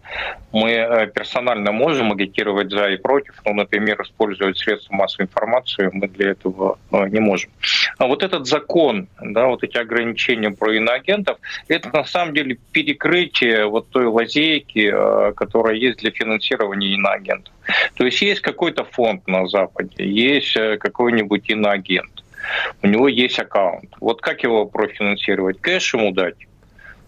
Мы 0.52 0.70
э, 0.70 1.06
персонально 1.08 1.70
можем 1.70 2.12
агитировать 2.12 2.70
за 2.70 2.88
и 2.88 2.96
против, 2.96 3.34
но, 3.44 3.52
например, 3.52 4.00
использовать 4.02 4.56
средства 4.56 4.94
массовой 4.94 5.26
информации 5.26 5.90
мы 5.92 6.08
для 6.08 6.30
этого 6.30 6.78
э, 6.92 7.08
не 7.08 7.20
можем. 7.20 7.50
А 7.98 8.06
вот 8.06 8.22
этот 8.22 8.46
закон, 8.46 9.08
да, 9.20 9.46
вот 9.48 9.62
эти 9.64 9.76
ограничения 9.76 10.50
про 10.50 10.74
иноагентов, 10.74 11.38
это 11.68 11.90
на 11.94 12.04
самом 12.04 12.32
деле 12.34 12.58
перекрытие 12.72 13.66
вот 13.66 13.90
той 13.90 14.06
лазейки, 14.06 14.90
э, 14.92 15.32
которая 15.34 15.74
есть 15.74 15.98
для 15.98 16.10
финансирования 16.10 16.94
иноагентов. 16.94 17.52
То 17.96 18.06
есть 18.06 18.22
есть 18.22 18.40
какой-то 18.40 18.84
фонд 18.84 19.26
на 19.26 19.46
Западе, 19.46 20.06
есть 20.08 20.54
какой-нибудь 20.54 21.50
иноагент, 21.50 22.24
у 22.82 22.86
него 22.86 23.08
есть 23.08 23.38
аккаунт. 23.38 23.90
Вот 24.00 24.22
как 24.22 24.42
его 24.42 24.64
профинансировать? 24.64 25.60
Кэш 25.60 25.94
ему 25.94 26.12
дать? 26.12 26.36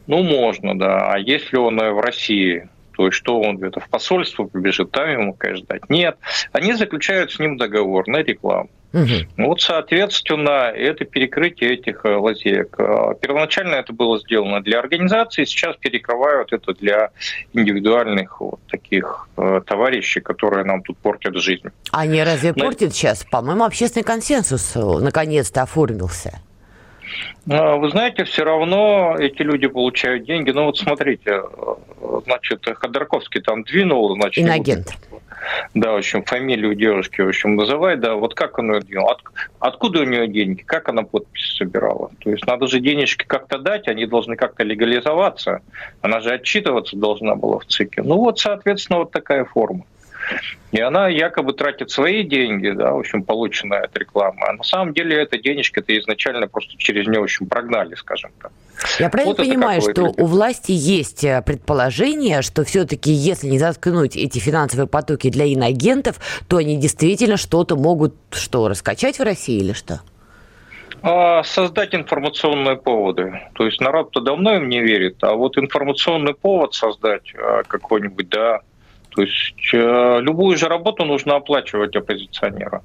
Ну, 0.08 0.22
можно, 0.22 0.76
да. 0.76 1.12
А 1.12 1.18
если 1.18 1.56
он 1.56 1.76
в 1.76 2.00
России, 2.00 2.68
то 2.96 3.06
есть 3.06 3.16
что 3.16 3.40
он 3.40 3.58
где-то 3.58 3.78
в 3.78 3.88
посольство 3.88 4.44
побежит, 4.44 4.90
там 4.90 5.08
ему, 5.08 5.34
конечно, 5.34 5.66
дать. 5.68 5.88
Нет, 5.88 6.18
они 6.50 6.72
заключают 6.72 7.30
с 7.30 7.38
ним 7.38 7.56
договор 7.56 8.08
на 8.08 8.18
рекламу. 8.18 8.70
Угу. 8.92 9.46
Вот, 9.46 9.60
соответственно, 9.60 10.72
это 10.74 11.04
перекрытие 11.04 11.74
этих 11.74 12.06
э, 12.06 12.16
лазеек. 12.16 12.74
Э, 12.78 13.14
первоначально 13.20 13.74
это 13.74 13.92
было 13.92 14.18
сделано 14.18 14.62
для 14.62 14.78
организации, 14.78 15.44
сейчас 15.44 15.76
перекрывают 15.76 16.52
это 16.54 16.72
для 16.72 17.10
индивидуальных 17.52 18.40
вот 18.40 18.60
таких 18.70 19.28
э, 19.36 19.60
товарищей, 19.66 20.20
которые 20.20 20.64
нам 20.64 20.82
тут 20.82 20.96
портят 20.98 21.36
жизнь. 21.36 21.68
Они 21.92 22.22
разве 22.22 22.54
Но... 22.56 22.64
портят 22.64 22.94
сейчас? 22.94 23.24
По-моему, 23.24 23.64
общественный 23.64 24.04
консенсус 24.04 24.74
наконец-то 24.74 25.62
оформился. 25.62 26.40
Вы 27.46 27.90
знаете, 27.90 28.24
все 28.24 28.44
равно 28.44 29.16
эти 29.18 29.42
люди 29.42 29.66
получают 29.66 30.24
деньги. 30.24 30.50
Ну 30.50 30.64
вот 30.66 30.78
смотрите, 30.78 31.42
значит, 32.24 32.66
Ходорковский 32.66 33.40
там 33.40 33.62
двинул, 33.62 34.14
значит... 34.14 34.44
Инагент. 34.44 34.98
Вот, 35.10 35.22
да, 35.74 35.92
в 35.92 35.96
общем, 35.96 36.24
фамилию 36.24 36.74
девушки, 36.74 37.20
в 37.20 37.28
общем, 37.28 37.56
называет, 37.56 38.00
да, 38.00 38.16
вот 38.16 38.34
как 38.34 38.58
она 38.58 38.80
делала, 38.80 39.12
от, 39.12 39.22
откуда 39.60 40.00
у 40.00 40.04
нее 40.04 40.28
деньги, 40.28 40.62
как 40.62 40.88
она 40.88 41.02
подписи 41.04 41.56
собирала. 41.56 42.10
То 42.18 42.30
есть 42.30 42.46
надо 42.46 42.66
же 42.66 42.80
денежки 42.80 43.24
как-то 43.24 43.58
дать, 43.58 43.88
они 43.88 44.06
должны 44.06 44.36
как-то 44.36 44.64
легализоваться, 44.64 45.62
она 46.02 46.20
же 46.20 46.30
отчитываться 46.32 46.96
должна 46.96 47.34
была 47.34 47.60
в 47.60 47.66
ЦИКе. 47.66 48.02
Ну 48.02 48.16
вот, 48.16 48.38
соответственно, 48.38 48.98
вот 48.98 49.10
такая 49.12 49.44
форма. 49.44 49.84
И 50.70 50.80
она 50.80 51.08
якобы 51.08 51.54
тратит 51.54 51.90
свои 51.90 52.22
деньги, 52.22 52.70
да, 52.70 52.92
в 52.92 52.98
общем, 52.98 53.22
полученные 53.22 53.80
от 53.80 53.96
рекламы. 53.96 54.38
А 54.46 54.52
на 54.52 54.62
самом 54.62 54.92
деле 54.92 55.16
это 55.16 55.38
денежки-то 55.38 55.98
изначально 55.98 56.46
просто 56.46 56.76
через 56.76 57.06
нее, 57.06 57.20
в 57.20 57.24
общем, 57.24 57.46
прогнали, 57.46 57.94
скажем 57.94 58.30
так. 58.40 58.52
Я 58.98 59.08
правильно 59.08 59.34
вот 59.34 59.38
понимаю, 59.38 59.80
что 59.80 60.02
выглядит. 60.02 60.20
у 60.20 60.26
власти 60.26 60.72
есть 60.72 61.24
э, 61.24 61.42
предположение, 61.44 62.42
что 62.42 62.64
все-таки, 62.64 63.10
если 63.10 63.48
не 63.48 63.58
заткнуть 63.58 64.16
эти 64.16 64.38
финансовые 64.38 64.86
потоки 64.86 65.30
для 65.30 65.46
иноагентов, 65.46 66.16
то 66.48 66.58
они 66.58 66.76
действительно 66.76 67.36
что-то 67.36 67.76
могут 67.76 68.14
что, 68.30 68.68
раскачать 68.68 69.18
в 69.18 69.22
России 69.22 69.58
или 69.58 69.72
что? 69.72 70.00
А, 71.02 71.42
создать 71.44 71.94
информационные 71.94 72.76
поводы. 72.76 73.40
То 73.54 73.64
есть 73.64 73.80
народ-то 73.80 74.20
давно 74.20 74.56
им 74.56 74.68
не 74.68 74.80
верит, 74.80 75.22
а 75.22 75.34
вот 75.34 75.56
информационный 75.56 76.34
повод 76.34 76.74
создать 76.74 77.32
а, 77.36 77.62
какой-нибудь, 77.64 78.28
да, 78.28 78.60
то 79.18 79.22
есть 79.22 79.74
э, 79.74 80.20
любую 80.20 80.56
же 80.56 80.68
работу 80.68 81.04
нужно 81.04 81.34
оплачивать 81.34 81.96
оппозиционера. 81.96 82.84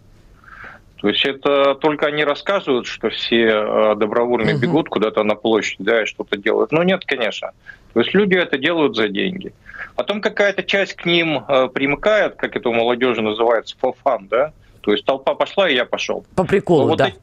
То 1.00 1.10
есть 1.10 1.24
это 1.26 1.76
только 1.76 2.08
они 2.08 2.24
рассказывают, 2.24 2.88
что 2.88 3.12
все 3.12 3.50
э, 3.50 3.96
добровольно 3.96 4.54
угу. 4.54 4.60
бегут 4.60 4.90
куда-то 4.90 5.24
на 5.24 5.36
площадь, 5.36 5.78
да, 5.78 6.02
и 6.02 6.06
что-то 6.08 6.36
делают. 6.36 6.72
Но 6.72 6.82
нет, 6.82 7.06
конечно. 7.06 7.52
То 7.94 8.00
есть 8.00 8.16
люди 8.16 8.34
это 8.34 8.58
делают 8.58 8.96
за 8.96 9.10
деньги. 9.10 9.54
Потом 9.96 10.22
какая-то 10.22 10.64
часть 10.64 10.96
к 10.96 11.06
ним 11.06 11.46
э, 11.48 11.68
примыкает, 11.68 12.34
как 12.36 12.56
это 12.56 12.68
у 12.68 12.74
молодежи 12.74 13.22
называется, 13.22 13.76
for 13.80 13.94
fun, 14.04 14.28
да. 14.28 14.54
То 14.82 14.92
есть 14.92 15.06
толпа 15.06 15.36
пошла, 15.36 15.70
и 15.70 15.76
я 15.76 15.86
пошел. 15.86 16.26
По 16.36 16.46
приколу, 16.46 16.88
вот 16.88 16.98
да. 16.98 17.10
Эти, 17.10 17.18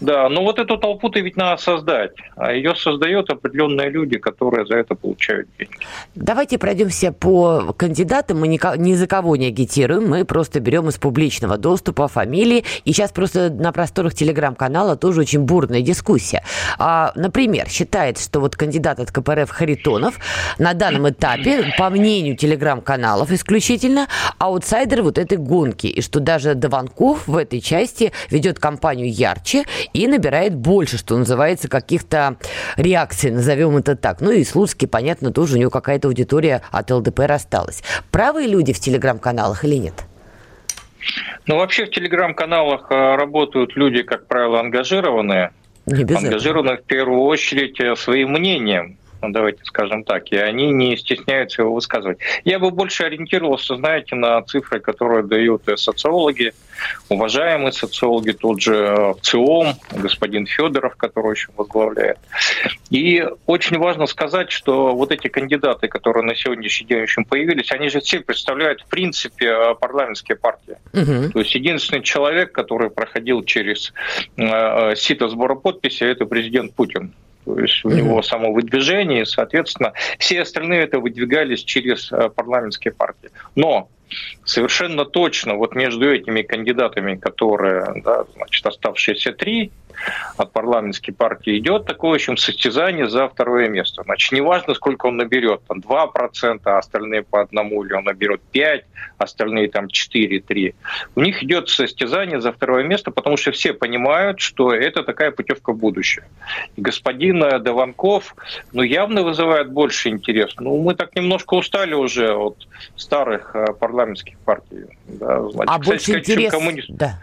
да, 0.00 0.28
но 0.28 0.42
вот 0.42 0.58
эту 0.58 0.76
толпу-то 0.76 1.20
ведь 1.20 1.36
надо 1.36 1.60
создать, 1.60 2.12
а 2.36 2.52
ее 2.52 2.74
создают 2.74 3.30
определенные 3.30 3.90
люди, 3.90 4.18
которые 4.18 4.66
за 4.66 4.76
это 4.76 4.94
получают 4.94 5.48
деньги. 5.58 5.74
Давайте 6.14 6.58
пройдемся 6.58 7.12
по 7.12 7.72
кандидатам. 7.76 8.40
Мы 8.40 8.48
ни 8.48 8.94
за 8.94 9.06
кого 9.06 9.36
не 9.36 9.46
агитируем, 9.46 10.08
мы 10.08 10.24
просто 10.24 10.60
берем 10.60 10.88
из 10.88 10.98
публичного 10.98 11.58
доступа 11.58 12.08
фамилии. 12.08 12.64
И 12.84 12.92
сейчас 12.92 13.12
просто 13.12 13.50
на 13.50 13.72
просторах 13.72 14.14
телеграм-канала 14.14 14.96
тоже 14.96 15.20
очень 15.20 15.40
бурная 15.40 15.80
дискуссия. 15.80 16.42
А, 16.78 17.12
например, 17.14 17.68
считается, 17.68 18.24
что 18.24 18.40
вот 18.40 18.56
кандидат 18.56 18.98
от 19.00 19.12
КПРФ 19.12 19.50
Харитонов 19.50 20.18
на 20.58 20.74
данном 20.74 21.08
этапе, 21.08 21.72
по 21.78 21.88
мнению 21.90 22.36
телеграм-каналов 22.36 23.30
исключительно, 23.30 24.08
аутсайдер 24.38 25.02
вот 25.02 25.18
этой 25.18 25.38
гонки. 25.38 25.86
И 25.86 26.02
что 26.02 26.20
даже 26.20 26.54
Дованков 26.54 27.26
в 27.28 27.36
этой 27.36 27.60
части 27.60 28.12
ведет 28.30 28.58
кампанию 28.58 29.10
ярче 29.10 29.64
и 29.92 30.06
набирает 30.06 30.54
больше, 30.54 30.98
что 30.98 31.16
называется, 31.16 31.68
каких-то 31.68 32.36
реакций, 32.76 33.30
назовем 33.30 33.76
это 33.76 33.96
так. 33.96 34.20
Ну 34.20 34.30
и 34.30 34.44
Слуцкий, 34.44 34.88
понятно, 34.88 35.32
тоже 35.32 35.56
у 35.56 35.58
него 35.58 35.70
какая-то 35.70 36.08
аудитория 36.08 36.62
от 36.70 36.90
ЛДПР 36.90 37.32
осталась. 37.32 37.82
Правые 38.10 38.48
люди 38.48 38.72
в 38.72 38.80
телеграм-каналах 38.80 39.64
или 39.64 39.76
нет? 39.76 40.04
Ну, 41.46 41.56
вообще 41.56 41.84
в 41.86 41.90
телеграм-каналах 41.90 42.90
э, 42.90 43.16
работают 43.16 43.76
люди, 43.76 44.02
как 44.02 44.26
правило, 44.26 44.60
ангажированные. 44.60 45.52
Ангажированные 45.86 46.74
этого. 46.74 46.84
в 46.84 46.86
первую 46.86 47.20
очередь 47.22 47.78
э, 47.80 47.94
своим 47.96 48.32
мнением 48.32 48.96
ну, 49.26 49.32
давайте 49.32 49.64
скажем 49.64 50.04
так, 50.04 50.30
и 50.32 50.36
они 50.36 50.70
не 50.70 50.96
стесняются 50.96 51.62
его 51.62 51.74
высказывать. 51.74 52.18
Я 52.44 52.58
бы 52.58 52.70
больше 52.70 53.04
ориентировался, 53.04 53.76
знаете, 53.76 54.14
на 54.14 54.42
цифры, 54.42 54.80
которые 54.80 55.22
дают 55.22 55.62
социологи, 55.76 56.52
уважаемые 57.08 57.72
социологи, 57.72 58.32
тот 58.32 58.60
же 58.60 58.74
э, 58.74 59.14
ЦИОМ, 59.22 59.74
господин 59.92 60.46
Федоров, 60.46 60.96
который 60.96 61.28
очень 61.28 61.52
возглавляет. 61.56 62.18
И 62.90 63.24
очень 63.46 63.78
важно 63.78 64.06
сказать, 64.06 64.50
что 64.50 64.94
вот 64.94 65.10
эти 65.10 65.28
кандидаты, 65.28 65.88
которые 65.88 66.24
на 66.24 66.34
сегодняшний 66.34 66.86
день 66.86 67.02
очень 67.02 67.24
появились, 67.24 67.70
они 67.72 67.88
же 67.88 68.00
все 68.00 68.20
представляют 68.20 68.82
в 68.82 68.86
принципе 68.86 69.46
э, 69.46 69.74
парламентские 69.74 70.36
партии. 70.36 70.76
Угу. 70.92 71.32
То 71.32 71.38
есть 71.38 71.54
единственный 71.54 72.02
человек, 72.02 72.52
который 72.52 72.90
проходил 72.90 73.42
через 73.42 73.92
э, 74.36 74.94
сито 74.96 75.28
сбора 75.28 75.54
подписей, 75.54 76.08
это 76.08 76.26
президент 76.26 76.74
Путин 76.74 77.14
то 77.44 77.58
есть 77.58 77.84
у 77.84 77.90
него 77.90 78.22
само 78.22 78.52
выдвижение, 78.52 79.26
соответственно, 79.26 79.92
все 80.18 80.42
остальные 80.42 80.82
это 80.82 80.98
выдвигались 80.98 81.62
через 81.62 82.10
э, 82.10 82.30
парламентские 82.30 82.92
партии. 82.92 83.30
Но 83.54 83.88
совершенно 84.44 85.04
точно 85.04 85.54
вот 85.54 85.74
между 85.74 86.12
этими 86.12 86.42
кандидатами, 86.42 87.16
которые, 87.16 88.02
да, 88.04 88.24
значит, 88.34 88.64
оставшиеся 88.66 89.32
три, 89.32 89.70
от 90.36 90.52
парламентской 90.52 91.12
партии 91.12 91.58
идет 91.58 91.86
такое, 91.86 92.12
в 92.12 92.14
общем, 92.14 92.36
состязание 92.36 93.08
за 93.08 93.28
второе 93.28 93.68
место. 93.68 94.02
Значит, 94.02 94.32
неважно, 94.32 94.74
сколько 94.74 95.06
он 95.06 95.16
наберет, 95.16 95.62
там 95.66 95.78
2%, 95.80 96.60
а 96.64 96.78
остальные 96.78 97.22
по 97.22 97.40
одному, 97.40 97.84
или 97.84 97.92
он 97.92 98.04
наберет 98.04 98.40
5, 98.52 98.84
остальные 99.18 99.68
там 99.68 99.86
4-3. 99.86 100.74
У 101.14 101.20
них 101.20 101.42
идет 101.42 101.68
состязание 101.68 102.40
за 102.40 102.52
второе 102.52 102.84
место, 102.84 103.10
потому 103.10 103.36
что 103.36 103.52
все 103.52 103.72
понимают, 103.72 104.40
что 104.40 104.72
это 104.72 105.02
такая 105.02 105.30
путевка 105.30 105.72
в 105.72 105.76
будущее. 105.76 106.24
И 106.76 106.80
господин 106.80 107.40
Даванков, 107.62 108.34
ну, 108.72 108.82
явно 108.82 109.22
вызывает 109.22 109.70
больше 109.70 110.08
интерес. 110.08 110.54
Ну, 110.58 110.80
мы 110.82 110.94
так 110.94 111.14
немножко 111.14 111.54
устали 111.54 111.94
уже 111.94 112.34
от 112.34 112.66
старых 112.96 113.54
э, 113.54 113.72
парламентских 113.78 114.38
партий. 114.38 114.84
Да, 115.06 115.42
значит, 115.50 115.70
а 115.70 115.78
кстати, 115.78 116.10
больше 116.10 116.18
интерес... 116.18 116.52
коммунист... 116.52 116.90
да 116.90 117.18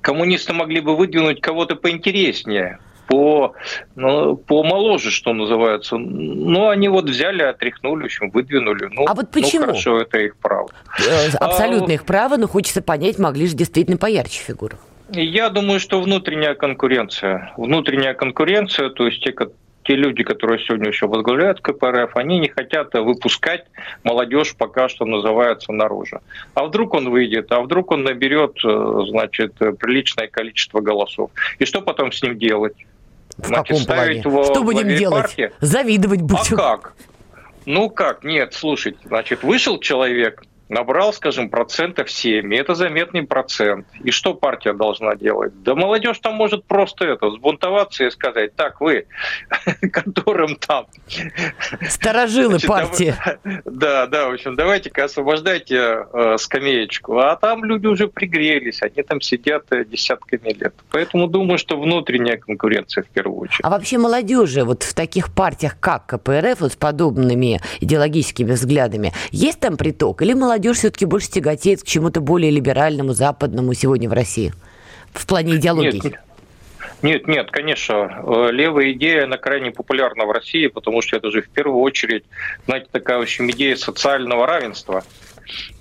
коммунисты 0.00 0.52
могли 0.52 0.80
бы 0.80 0.96
выдвинуть 0.96 1.40
кого-то 1.40 1.76
поинтереснее, 1.76 2.78
по, 3.08 3.54
ну, 3.96 4.36
по 4.36 4.62
моложе, 4.62 5.10
что 5.10 5.32
называется. 5.32 5.96
Ну, 5.96 6.68
они 6.68 6.88
вот 6.88 7.06
взяли, 7.06 7.42
отряхнули, 7.42 8.02
в 8.02 8.04
общем, 8.04 8.30
выдвинули. 8.30 8.88
Ну, 8.92 9.06
а 9.08 9.14
вот 9.14 9.30
почему? 9.30 9.60
Ну, 9.60 9.66
хорошо, 9.68 10.00
это 10.00 10.18
их 10.18 10.36
право. 10.36 10.68
Э, 11.00 11.30
абсолютно 11.40 11.92
а, 11.92 11.94
их 11.94 12.04
право, 12.04 12.36
но 12.36 12.46
хочется 12.46 12.82
понять, 12.82 13.18
могли 13.18 13.46
же 13.46 13.56
действительно 13.56 13.96
поярче 13.96 14.42
фигуру. 14.42 14.76
Я 15.10 15.48
думаю, 15.48 15.80
что 15.80 16.02
внутренняя 16.02 16.54
конкуренция. 16.54 17.52
Внутренняя 17.56 18.12
конкуренция, 18.12 18.90
то 18.90 19.06
есть 19.06 19.24
те, 19.24 19.32
те 19.88 19.96
люди, 19.96 20.22
которые 20.22 20.62
сегодня 20.64 20.88
еще 20.88 21.06
возглавляют 21.06 21.62
КПРФ, 21.62 22.14
они 22.16 22.38
не 22.38 22.48
хотят 22.48 22.92
выпускать 22.92 23.64
молодежь 24.04 24.54
пока 24.54 24.90
что 24.90 25.06
называется 25.06 25.72
наружу. 25.72 26.20
А 26.52 26.64
вдруг 26.64 26.92
он 26.92 27.08
выйдет, 27.08 27.50
а 27.50 27.62
вдруг 27.62 27.90
он 27.90 28.02
наберет, 28.02 28.58
э, 28.62 29.04
значит, 29.08 29.54
приличное 29.54 30.28
количество 30.28 30.80
голосов. 30.80 31.30
И 31.58 31.64
что 31.64 31.80
потом 31.80 32.12
с 32.12 32.22
ним 32.22 32.38
делать? 32.38 32.74
В 33.38 33.46
значит, 33.46 33.78
каком 33.78 33.86
плане? 33.86 34.18
Его 34.18 34.44
что 34.44 34.62
будем 34.62 34.88
делать? 34.88 35.22
Партии? 35.22 35.52
Завидовать 35.60 36.20
будем. 36.20 36.54
А 36.54 36.56
как? 36.56 36.94
Ну 37.64 37.88
как? 37.88 38.24
Нет, 38.24 38.52
слушайте, 38.52 38.98
значит, 39.06 39.42
вышел 39.42 39.78
человек, 39.78 40.42
набрал, 40.68 41.12
скажем, 41.12 41.48
процентов 41.48 42.10
7, 42.10 42.52
и 42.52 42.56
это 42.56 42.74
заметный 42.74 43.22
процент. 43.22 43.86
И 44.04 44.10
что 44.10 44.34
партия 44.34 44.72
должна 44.72 45.14
делать? 45.16 45.62
Да 45.62 45.74
молодежь 45.74 46.18
там 46.18 46.34
может 46.34 46.64
просто 46.64 47.06
это, 47.06 47.30
сбунтоваться 47.30 48.04
и 48.04 48.10
сказать, 48.10 48.54
так, 48.54 48.80
вы, 48.80 49.06
которым 49.92 50.56
там... 50.56 50.86
Сторожилы 51.88 52.58
Значит, 52.58 52.68
партии. 52.68 53.14
Да, 53.64 54.06
да, 54.06 54.28
в 54.28 54.34
общем, 54.34 54.56
давайте-ка 54.56 55.04
освобождайте 55.04 56.06
э, 56.12 56.36
скамеечку. 56.38 57.18
А 57.18 57.36
там 57.36 57.64
люди 57.64 57.86
уже 57.86 58.08
пригрелись, 58.08 58.82
они 58.82 59.02
там 59.02 59.20
сидят 59.20 59.64
э, 59.70 59.84
десятками 59.84 60.52
лет. 60.52 60.74
Поэтому 60.90 61.28
думаю, 61.28 61.58
что 61.58 61.78
внутренняя 61.80 62.36
конкуренция 62.36 63.04
в 63.04 63.08
первую 63.08 63.40
очередь. 63.40 63.60
А 63.62 63.70
вообще 63.70 63.98
молодежи 63.98 64.64
вот 64.64 64.82
в 64.82 64.94
таких 64.94 65.32
партиях, 65.32 65.78
как 65.80 66.06
КПРФ, 66.06 66.60
вот 66.60 66.72
с 66.72 66.76
подобными 66.76 67.60
идеологическими 67.80 68.52
взглядами, 68.52 69.12
есть 69.30 69.60
там 69.60 69.76
приток? 69.76 70.22
Или 70.22 70.34
молодежь 70.34 70.57
молодежь 70.58 70.78
все-таки 70.78 71.06
больше 71.06 71.30
тяготеет 71.30 71.82
к 71.82 71.86
чему-то 71.86 72.20
более 72.20 72.50
либеральному, 72.50 73.12
западному 73.12 73.74
сегодня 73.74 74.08
в 74.08 74.12
России? 74.12 74.52
В 75.12 75.24
плане 75.24 75.54
идеологии? 75.54 76.02
Нет, 76.02 76.18
нет, 77.00 77.28
нет, 77.28 77.50
конечно. 77.52 78.24
Э, 78.26 78.48
левая 78.50 78.90
идея, 78.92 79.24
она 79.24 79.36
крайне 79.36 79.70
популярна 79.70 80.26
в 80.26 80.32
России, 80.32 80.66
потому 80.66 81.00
что 81.00 81.16
это 81.16 81.30
же 81.30 81.42
в 81.42 81.48
первую 81.48 81.80
очередь, 81.80 82.24
знаете, 82.66 82.88
такая, 82.90 83.18
в 83.18 83.22
общем, 83.22 83.48
идея 83.52 83.76
социального 83.76 84.48
равенства. 84.48 85.04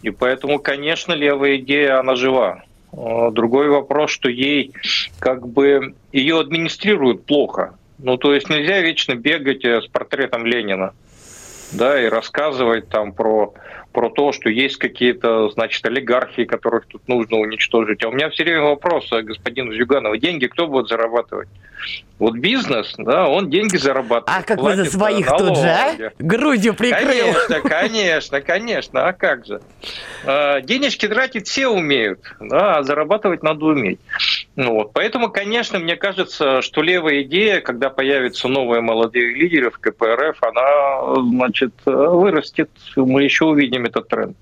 И 0.04 0.12
поэтому, 0.12 0.60
конечно, 0.60 1.14
левая 1.14 1.58
идея, 1.58 2.00
она 2.00 2.16
жива. 2.16 2.64
А, 2.94 3.32
другой 3.32 3.70
вопрос, 3.70 4.12
что 4.12 4.30
ей 4.30 4.74
как 5.18 5.48
бы 5.48 5.96
ее 6.12 6.40
администрируют 6.40 7.26
плохо. 7.26 7.78
Ну, 7.98 8.18
то 8.18 8.36
есть 8.36 8.48
нельзя 8.48 8.80
вечно 8.82 9.16
бегать 9.16 9.66
э, 9.66 9.82
с 9.82 9.88
портретом 9.88 10.46
Ленина 10.46 10.94
да, 11.72 12.02
и 12.02 12.08
рассказывать 12.08 12.90
там 12.90 13.12
про, 13.12 13.54
про 13.98 14.12
то, 14.12 14.32
что 14.32 14.48
есть 14.52 14.78
какие-то, 14.78 15.50
значит, 15.50 15.84
олигархи, 15.84 16.46
которых 16.46 16.86
тут 16.86 17.08
нужно 17.08 17.38
уничтожить. 17.38 18.06
А 18.06 18.10
у 18.10 18.12
меня 18.12 18.30
все 18.30 18.44
время 18.44 18.62
вопрос, 18.62 19.12
а, 19.12 19.24
господин 19.24 19.74
Зюганов, 19.74 20.20
деньги 20.20 20.46
кто 20.46 20.68
будет 20.68 20.88
зарабатывать? 20.88 21.48
Вот 22.20 22.36
бизнес, 22.36 22.94
да, 23.00 23.28
он 23.28 23.50
деньги 23.50 23.76
зарабатывает. 23.76 24.40
А 24.40 24.44
как 24.44 24.62
вы 24.62 24.76
за 24.76 24.86
своих 24.86 25.26
налоги. 25.26 25.48
тут 25.48 25.58
же, 25.58 25.68
а? 25.68 26.12
Грудью 26.20 26.76
прикрыл. 26.76 27.08
Конечно, 27.08 27.62
конечно, 27.62 28.42
конечно, 28.42 29.08
а 29.08 29.14
как 29.14 29.48
же? 29.48 29.62
А, 30.26 30.62
денежки 30.62 31.08
тратить 31.08 31.48
все 31.48 31.68
умеют, 31.68 32.20
да, 32.40 32.78
а 32.78 32.84
зарабатывать 32.84 33.42
надо 33.42 33.66
уметь. 33.66 34.00
Ну, 34.58 34.74
вот. 34.74 34.92
Поэтому, 34.94 35.30
конечно, 35.30 35.78
мне 35.78 35.96
кажется, 35.96 36.64
что 36.64 36.82
левая 36.82 37.22
идея, 37.22 37.62
когда 37.62 37.92
появятся 37.92 38.48
новые 38.48 38.82
молодые 38.82 39.36
лидеры 39.36 39.70
в 39.70 39.78
КПРФ, 39.78 40.42
она, 40.42 41.22
значит, 41.22 41.74
вырастет. 41.86 42.72
Мы 42.96 43.24
еще 43.24 43.46
увидим 43.46 43.86
этот 43.86 44.08
тренд. 44.08 44.36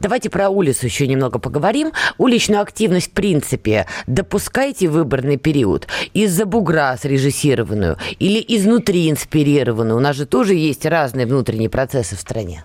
Давайте 0.00 0.28
про 0.28 0.48
улицу 0.48 0.86
еще 0.86 1.06
немного 1.06 1.38
поговорим. 1.38 1.92
Уличную 2.18 2.62
активность, 2.62 3.12
в 3.12 3.14
принципе, 3.14 3.86
допускайте 4.08 4.88
выборный 4.88 5.36
период 5.36 5.86
из-за 6.14 6.46
бугра 6.46 6.96
срежиссированную 7.00 7.96
или 8.18 8.44
изнутри 8.48 9.08
инспирированную? 9.08 9.96
У 9.96 10.00
нас 10.00 10.16
же 10.16 10.26
тоже 10.26 10.54
есть 10.54 10.84
разные 10.84 11.26
внутренние 11.26 11.70
процессы 11.70 12.16
в 12.16 12.20
стране. 12.20 12.64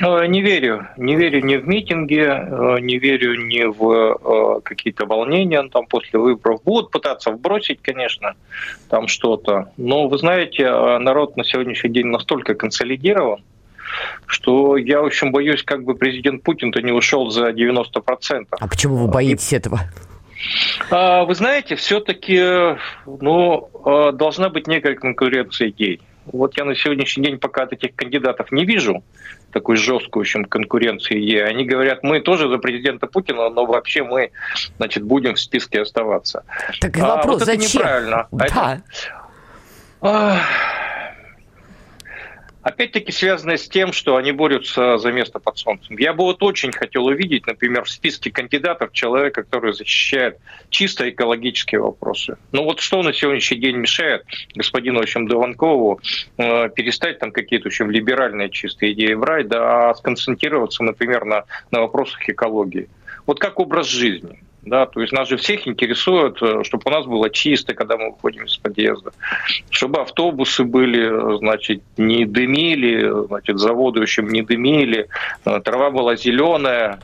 Э, 0.00 0.26
не 0.26 0.42
верю. 0.42 0.88
Не 0.96 1.14
верю 1.14 1.40
ни 1.44 1.56
в 1.56 1.68
митинги, 1.68 2.20
э, 2.20 2.80
не 2.80 2.98
верю 2.98 3.36
ни 3.36 3.62
в 3.62 4.58
э, 4.58 4.60
какие-то 4.62 5.06
волнения 5.06 5.62
там 5.72 5.86
после 5.86 6.18
выборов. 6.18 6.62
Будут 6.64 6.90
пытаться 6.90 7.30
вбросить, 7.30 7.80
конечно, 7.80 8.34
там 8.88 9.06
что-то. 9.06 9.70
Но 9.76 10.08
вы 10.08 10.18
знаете, 10.18 10.68
народ 10.98 11.36
на 11.36 11.44
сегодняшний 11.44 11.90
день 11.90 12.06
настолько 12.06 12.54
консолидирован, 12.54 13.44
что 14.26 14.76
я 14.76 15.00
очень 15.00 15.30
боюсь, 15.30 15.62
как 15.62 15.84
бы 15.84 15.94
президент 15.94 16.42
Путин-то 16.42 16.82
не 16.82 16.92
ушел 16.92 17.30
за 17.30 17.50
90%. 17.50 18.46
А 18.50 18.68
почему 18.68 18.96
вы 18.96 19.06
боитесь 19.06 19.52
этого? 19.52 19.80
А, 20.90 21.24
вы 21.24 21.34
знаете, 21.36 21.76
все-таки 21.76 22.76
ну, 23.06 23.70
должна 24.12 24.48
быть 24.48 24.66
некая 24.66 24.96
конкуренция 24.96 25.68
идей. 25.68 26.00
Вот 26.26 26.56
я 26.56 26.64
на 26.64 26.74
сегодняшний 26.74 27.24
день 27.24 27.38
пока 27.38 27.66
таких 27.66 27.94
кандидатов 27.94 28.50
не 28.50 28.64
вижу, 28.64 29.02
такой 29.54 29.76
жесткой, 29.76 30.20
в 30.20 30.24
общем, 30.24 30.44
конкуренции. 30.44 31.38
Они 31.38 31.64
говорят, 31.64 32.02
мы 32.02 32.20
тоже 32.20 32.48
за 32.48 32.58
президента 32.58 33.06
Путина, 33.06 33.48
но 33.48 33.64
вообще 33.64 34.02
мы, 34.02 34.32
значит, 34.76 35.04
будем 35.04 35.34
в 35.34 35.40
списке 35.40 35.80
оставаться. 35.80 36.44
Так 36.80 36.96
вопрос, 36.96 37.24
а, 37.24 37.28
вот 37.28 37.42
зачем? 37.44 37.62
Это 37.62 37.74
неправильно. 37.78 38.28
Да. 38.32 38.80
Это... 40.00 40.83
Опять-таки 42.64 43.12
связано 43.12 43.58
с 43.58 43.68
тем, 43.68 43.92
что 43.92 44.16
они 44.16 44.32
борются 44.32 44.96
за 44.96 45.12
место 45.12 45.38
под 45.38 45.58
солнцем. 45.58 45.98
Я 45.98 46.14
бы 46.14 46.24
вот 46.24 46.42
очень 46.42 46.72
хотел 46.72 47.04
увидеть, 47.04 47.46
например, 47.46 47.84
в 47.84 47.90
списке 47.90 48.30
кандидатов 48.30 48.92
человека, 48.92 49.42
который 49.42 49.74
защищает 49.74 50.38
чисто 50.70 51.10
экологические 51.10 51.82
вопросы. 51.82 52.38
Ну 52.52 52.64
вот 52.64 52.80
что 52.80 53.02
на 53.02 53.12
сегодняшний 53.12 53.58
день 53.58 53.76
мешает 53.76 54.24
господину, 54.54 55.00
в 55.00 55.02
общем, 55.02 55.28
Дованкову 55.28 56.00
э, 56.38 56.70
перестать 56.70 57.18
там 57.18 57.32
какие-то, 57.32 57.64
в 57.64 57.66
общем, 57.66 57.90
либеральные 57.90 58.48
чистые 58.48 58.94
идеи 58.94 59.12
брать, 59.12 59.48
да, 59.48 59.90
а 59.90 59.94
сконцентрироваться, 59.94 60.82
например, 60.82 61.26
на, 61.26 61.44
на 61.70 61.82
вопросах 61.82 62.26
экологии. 62.30 62.88
Вот 63.26 63.40
как 63.40 63.60
образ 63.60 63.88
жизни. 63.88 64.40
Да, 64.66 64.86
то 64.86 65.00
есть 65.00 65.12
нас 65.12 65.28
же 65.28 65.36
всех 65.36 65.66
интересует, 65.68 66.38
э, 66.40 66.62
чтобы 66.64 66.82
у 66.86 66.90
нас 66.90 67.04
было 67.04 67.28
чисто, 67.28 67.74
когда 67.74 67.96
мы 67.96 68.10
выходим 68.12 68.44
из 68.44 68.56
подъезда, 68.56 69.12
чтобы 69.70 70.00
автобусы 70.00 70.64
были, 70.64 71.36
значит, 71.38 71.82
не 71.98 72.24
дымили, 72.24 73.26
значит, 73.26 73.58
заводы, 73.58 74.00
в 74.00 74.02
общем, 74.04 74.28
не 74.28 74.42
дымили, 74.42 75.08
э, 75.44 75.60
трава 75.60 75.90
была 75.90 76.16
зеленая, 76.16 76.98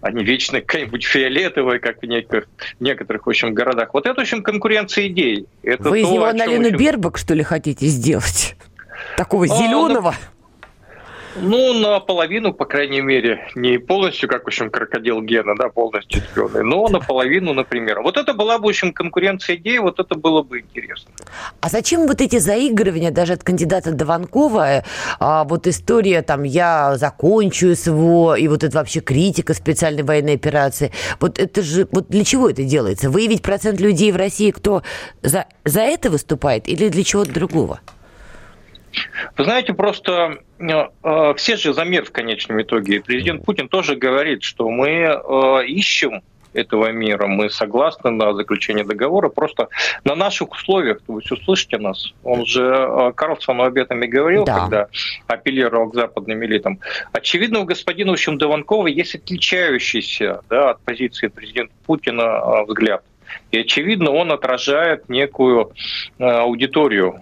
а 0.00 0.10
не 0.12 0.24
вечно 0.24 0.60
какая-нибудь 0.60 1.04
фиолетовая, 1.04 1.78
как 1.78 2.02
в 2.02 2.06
некоторых, 2.06 2.46
некоторых 2.80 3.26
в 3.26 3.28
общем, 3.30 3.54
городах. 3.54 3.92
Вот 3.92 4.06
это, 4.06 4.16
в 4.16 4.22
общем, 4.22 4.42
конкуренция 4.42 5.06
идей. 5.08 5.46
Это 5.62 5.84
Вы 5.84 6.02
то, 6.02 6.06
из 6.06 6.10
него 6.10 6.24
Аналину 6.24 6.66
общем... 6.66 6.76
Бербак, 6.76 7.18
что 7.18 7.34
ли, 7.34 7.42
хотите 7.42 7.86
сделать? 7.86 8.56
Такого 9.16 9.46
зеленого? 9.46 10.10
А, 10.10 10.33
ну, 11.36 11.72
наполовину, 11.74 12.52
по 12.52 12.64
крайней 12.64 13.00
мере, 13.00 13.48
не 13.54 13.78
полностью, 13.78 14.28
как, 14.28 14.44
в 14.44 14.46
общем, 14.46 14.70
крокодил 14.70 15.20
Гена, 15.22 15.54
да, 15.56 15.68
полностью 15.68 16.22
зеленый, 16.34 16.62
но 16.62 16.88
наполовину, 16.88 17.54
например. 17.54 18.00
Вот 18.02 18.16
это 18.16 18.34
была 18.34 18.58
бы, 18.58 18.66
в 18.66 18.68
общем, 18.68 18.92
конкуренция 18.92 19.56
идей, 19.56 19.78
вот 19.78 19.98
это 19.98 20.14
было 20.14 20.42
бы 20.42 20.60
интересно. 20.60 21.10
А 21.60 21.68
зачем 21.68 22.06
вот 22.06 22.20
эти 22.20 22.38
заигрывания 22.38 23.10
даже 23.10 23.32
от 23.32 23.42
кандидата 23.42 23.92
Дованкова, 23.92 24.84
а, 25.18 25.44
вот 25.44 25.66
история 25.66 26.22
там 26.22 26.44
«я 26.44 26.96
закончу 26.96 27.74
СВО», 27.74 28.34
и 28.34 28.48
вот 28.48 28.64
это 28.64 28.78
вообще 28.78 29.00
критика 29.00 29.54
специальной 29.54 30.02
военной 30.02 30.34
операции, 30.34 30.92
вот 31.20 31.38
это 31.38 31.62
же, 31.62 31.88
вот 31.90 32.08
для 32.08 32.24
чего 32.24 32.48
это 32.48 32.62
делается? 32.64 33.10
Выявить 33.10 33.42
процент 33.42 33.80
людей 33.80 34.12
в 34.12 34.16
России, 34.16 34.50
кто 34.50 34.82
за, 35.22 35.46
за 35.64 35.80
это 35.80 36.10
выступает 36.10 36.68
или 36.68 36.88
для 36.88 37.02
чего-то 37.04 37.32
другого? 37.32 37.80
Вы 39.36 39.44
знаете, 39.44 39.74
просто 39.74 40.38
э, 40.58 40.88
э, 41.02 41.34
все 41.36 41.56
же 41.56 41.74
за 41.74 41.84
мир 41.84 42.04
в 42.04 42.12
конечном 42.12 42.62
итоге. 42.62 43.00
Президент 43.00 43.44
Путин 43.44 43.68
тоже 43.68 43.96
говорит, 43.96 44.42
что 44.42 44.68
мы 44.70 44.88
э, 44.88 45.66
ищем 45.66 46.22
этого 46.52 46.92
мира. 46.92 47.26
Мы 47.26 47.50
согласны 47.50 48.10
на 48.10 48.32
заключение 48.32 48.84
договора, 48.84 49.28
просто 49.28 49.68
на 50.04 50.14
наших 50.14 50.52
условиях. 50.52 51.00
То 51.04 51.18
есть 51.18 51.32
услышите 51.32 51.78
нас. 51.78 52.14
Он 52.22 52.46
же 52.46 53.12
Карлсону 53.16 53.64
об 53.64 53.76
этом 53.76 54.04
и 54.04 54.06
говорил, 54.06 54.44
да. 54.44 54.60
когда 54.60 54.86
апеллировал 55.26 55.90
к 55.90 55.94
западным 55.94 56.44
элитам. 56.44 56.78
Очевидно, 57.12 57.58
у 57.58 57.64
господина 57.64 58.12
в 58.12 58.14
общем, 58.14 58.38
Дованкова 58.38 58.86
есть 58.86 59.16
отличающийся 59.16 60.42
да, 60.48 60.70
от 60.70 60.80
позиции 60.82 61.26
президента 61.26 61.74
Путина 61.86 62.62
взгляд. 62.68 63.02
И, 63.50 63.58
очевидно, 63.58 64.12
он 64.12 64.30
отражает 64.30 65.08
некую 65.08 65.72
аудиторию 66.20 67.20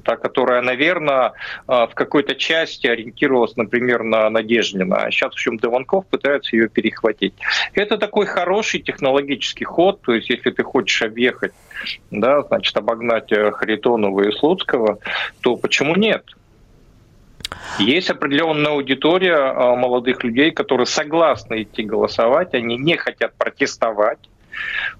та, 0.00 0.16
которая, 0.16 0.62
наверное, 0.62 1.32
а, 1.66 1.86
в 1.86 1.94
какой-то 1.94 2.34
части 2.34 2.86
ориентировалась, 2.86 3.56
например, 3.56 4.02
на 4.02 4.28
Надеждина. 4.30 5.10
Сейчас, 5.10 5.30
в 5.30 5.34
общем, 5.34 5.58
Дованков 5.58 6.06
пытается 6.06 6.56
ее 6.56 6.68
перехватить. 6.68 7.34
Это 7.74 7.98
такой 7.98 8.26
хороший 8.26 8.80
технологический 8.80 9.64
ход, 9.64 10.00
то 10.02 10.12
есть 10.12 10.30
если 10.30 10.50
ты 10.50 10.62
хочешь 10.62 11.02
объехать, 11.02 11.52
да, 12.10 12.42
значит, 12.42 12.76
обогнать 12.76 13.32
э, 13.32 13.50
Харитонова 13.50 14.28
и 14.28 14.32
Слуцкого, 14.32 14.98
то 15.40 15.56
почему 15.56 15.94
нет? 15.96 16.24
Есть 17.78 18.10
определенная 18.10 18.72
аудитория 18.72 19.36
а, 19.36 19.76
молодых 19.76 20.24
людей, 20.24 20.50
которые 20.50 20.86
согласны 20.86 21.62
идти 21.62 21.82
голосовать, 21.82 22.54
они 22.54 22.76
не 22.76 22.96
хотят 22.96 23.34
протестовать, 23.34 24.18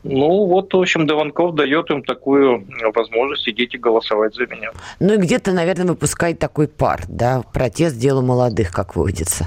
ну, 0.02 0.46
вот, 0.46 0.72
в 0.72 0.80
общем, 0.80 1.06
Дованков 1.06 1.54
дает 1.54 1.90
им 1.90 2.02
такую 2.02 2.66
возможность, 2.94 3.48
идите 3.48 3.78
голосовать 3.78 4.34
за 4.34 4.46
меня. 4.46 4.72
Ну 5.00 5.14
и 5.14 5.16
где-то, 5.16 5.52
наверное, 5.52 5.86
выпускает 5.86 6.38
такой 6.38 6.68
пар, 6.68 7.02
да, 7.08 7.42
протест 7.52 7.98
делу 7.98 8.22
молодых, 8.22 8.72
как 8.72 8.96
водится. 8.96 9.46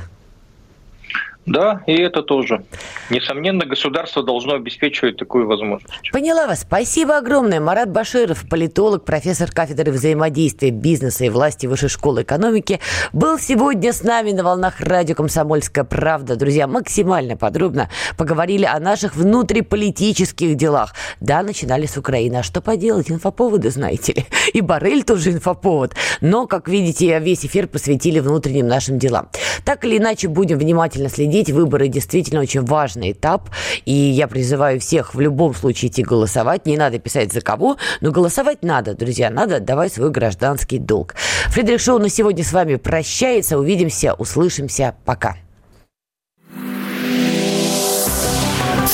Да, 1.45 1.83
и 1.85 1.93
это 1.93 2.23
тоже. 2.23 2.63
Несомненно, 3.11 3.65
государство 3.65 4.23
должно 4.23 4.55
обеспечивать 4.55 5.17
такую 5.17 5.45
возможность. 5.45 6.11
Поняла 6.11 6.47
вас. 6.47 6.61
Спасибо 6.61 7.17
огромное. 7.17 7.59
Марат 7.59 7.91
Баширов, 7.91 8.49
политолог, 8.49 9.05
профессор 9.05 9.51
кафедры 9.51 9.91
взаимодействия 9.91 10.71
бизнеса 10.71 11.25
и 11.25 11.29
власти 11.29 11.67
Высшей 11.67 11.89
школы 11.89 12.23
экономики, 12.23 12.79
был 13.13 13.37
сегодня 13.37 13.93
с 13.93 14.01
нами 14.01 14.31
на 14.31 14.43
волнах 14.43 14.79
радио 14.79 15.13
«Комсомольская 15.13 15.83
правда». 15.83 16.35
Друзья, 16.35 16.65
максимально 16.65 17.37
подробно 17.37 17.89
поговорили 18.17 18.65
о 18.65 18.79
наших 18.79 19.15
внутриполитических 19.15 20.55
делах. 20.55 20.95
Да, 21.19 21.43
начинали 21.43 21.85
с 21.85 21.95
Украины. 21.95 22.37
А 22.37 22.43
что 22.43 22.61
поделать? 22.61 23.11
Инфоповоды, 23.11 23.69
знаете 23.69 24.13
ли. 24.13 24.25
И 24.53 24.61
Барель 24.61 25.03
тоже 25.03 25.31
инфоповод. 25.31 25.93
Но, 26.21 26.47
как 26.47 26.67
видите, 26.67 27.19
весь 27.19 27.45
эфир 27.45 27.67
посвятили 27.67 28.19
внутренним 28.19 28.67
нашим 28.67 28.97
делам. 28.97 29.29
Так 29.63 29.85
или 29.85 29.99
иначе, 29.99 30.27
будем 30.27 30.57
внимательно 30.57 31.09
следить 31.09 31.34
следить. 31.35 31.51
Выборы 31.51 31.87
действительно 31.87 32.41
очень 32.41 32.61
важный 32.61 33.11
этап. 33.11 33.49
И 33.85 33.93
я 33.93 34.27
призываю 34.27 34.79
всех 34.79 35.15
в 35.15 35.19
любом 35.19 35.53
случае 35.53 35.91
идти 35.91 36.03
голосовать. 36.03 36.65
Не 36.65 36.77
надо 36.77 36.99
писать 36.99 37.33
за 37.33 37.41
кого, 37.41 37.77
но 38.01 38.11
голосовать 38.11 38.63
надо, 38.63 38.93
друзья. 38.95 39.29
Надо 39.29 39.57
отдавать 39.57 39.93
свой 39.93 40.11
гражданский 40.11 40.79
долг. 40.79 41.15
Фридрих 41.47 41.81
Шоу 41.81 41.99
на 41.99 42.09
сегодня 42.09 42.43
с 42.43 42.53
вами 42.53 42.75
прощается. 42.75 43.57
Увидимся, 43.57 44.13
услышимся. 44.13 44.95
Пока. 45.05 45.35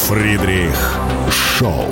Фридрих 0.07 0.99
Шоу. 1.29 1.85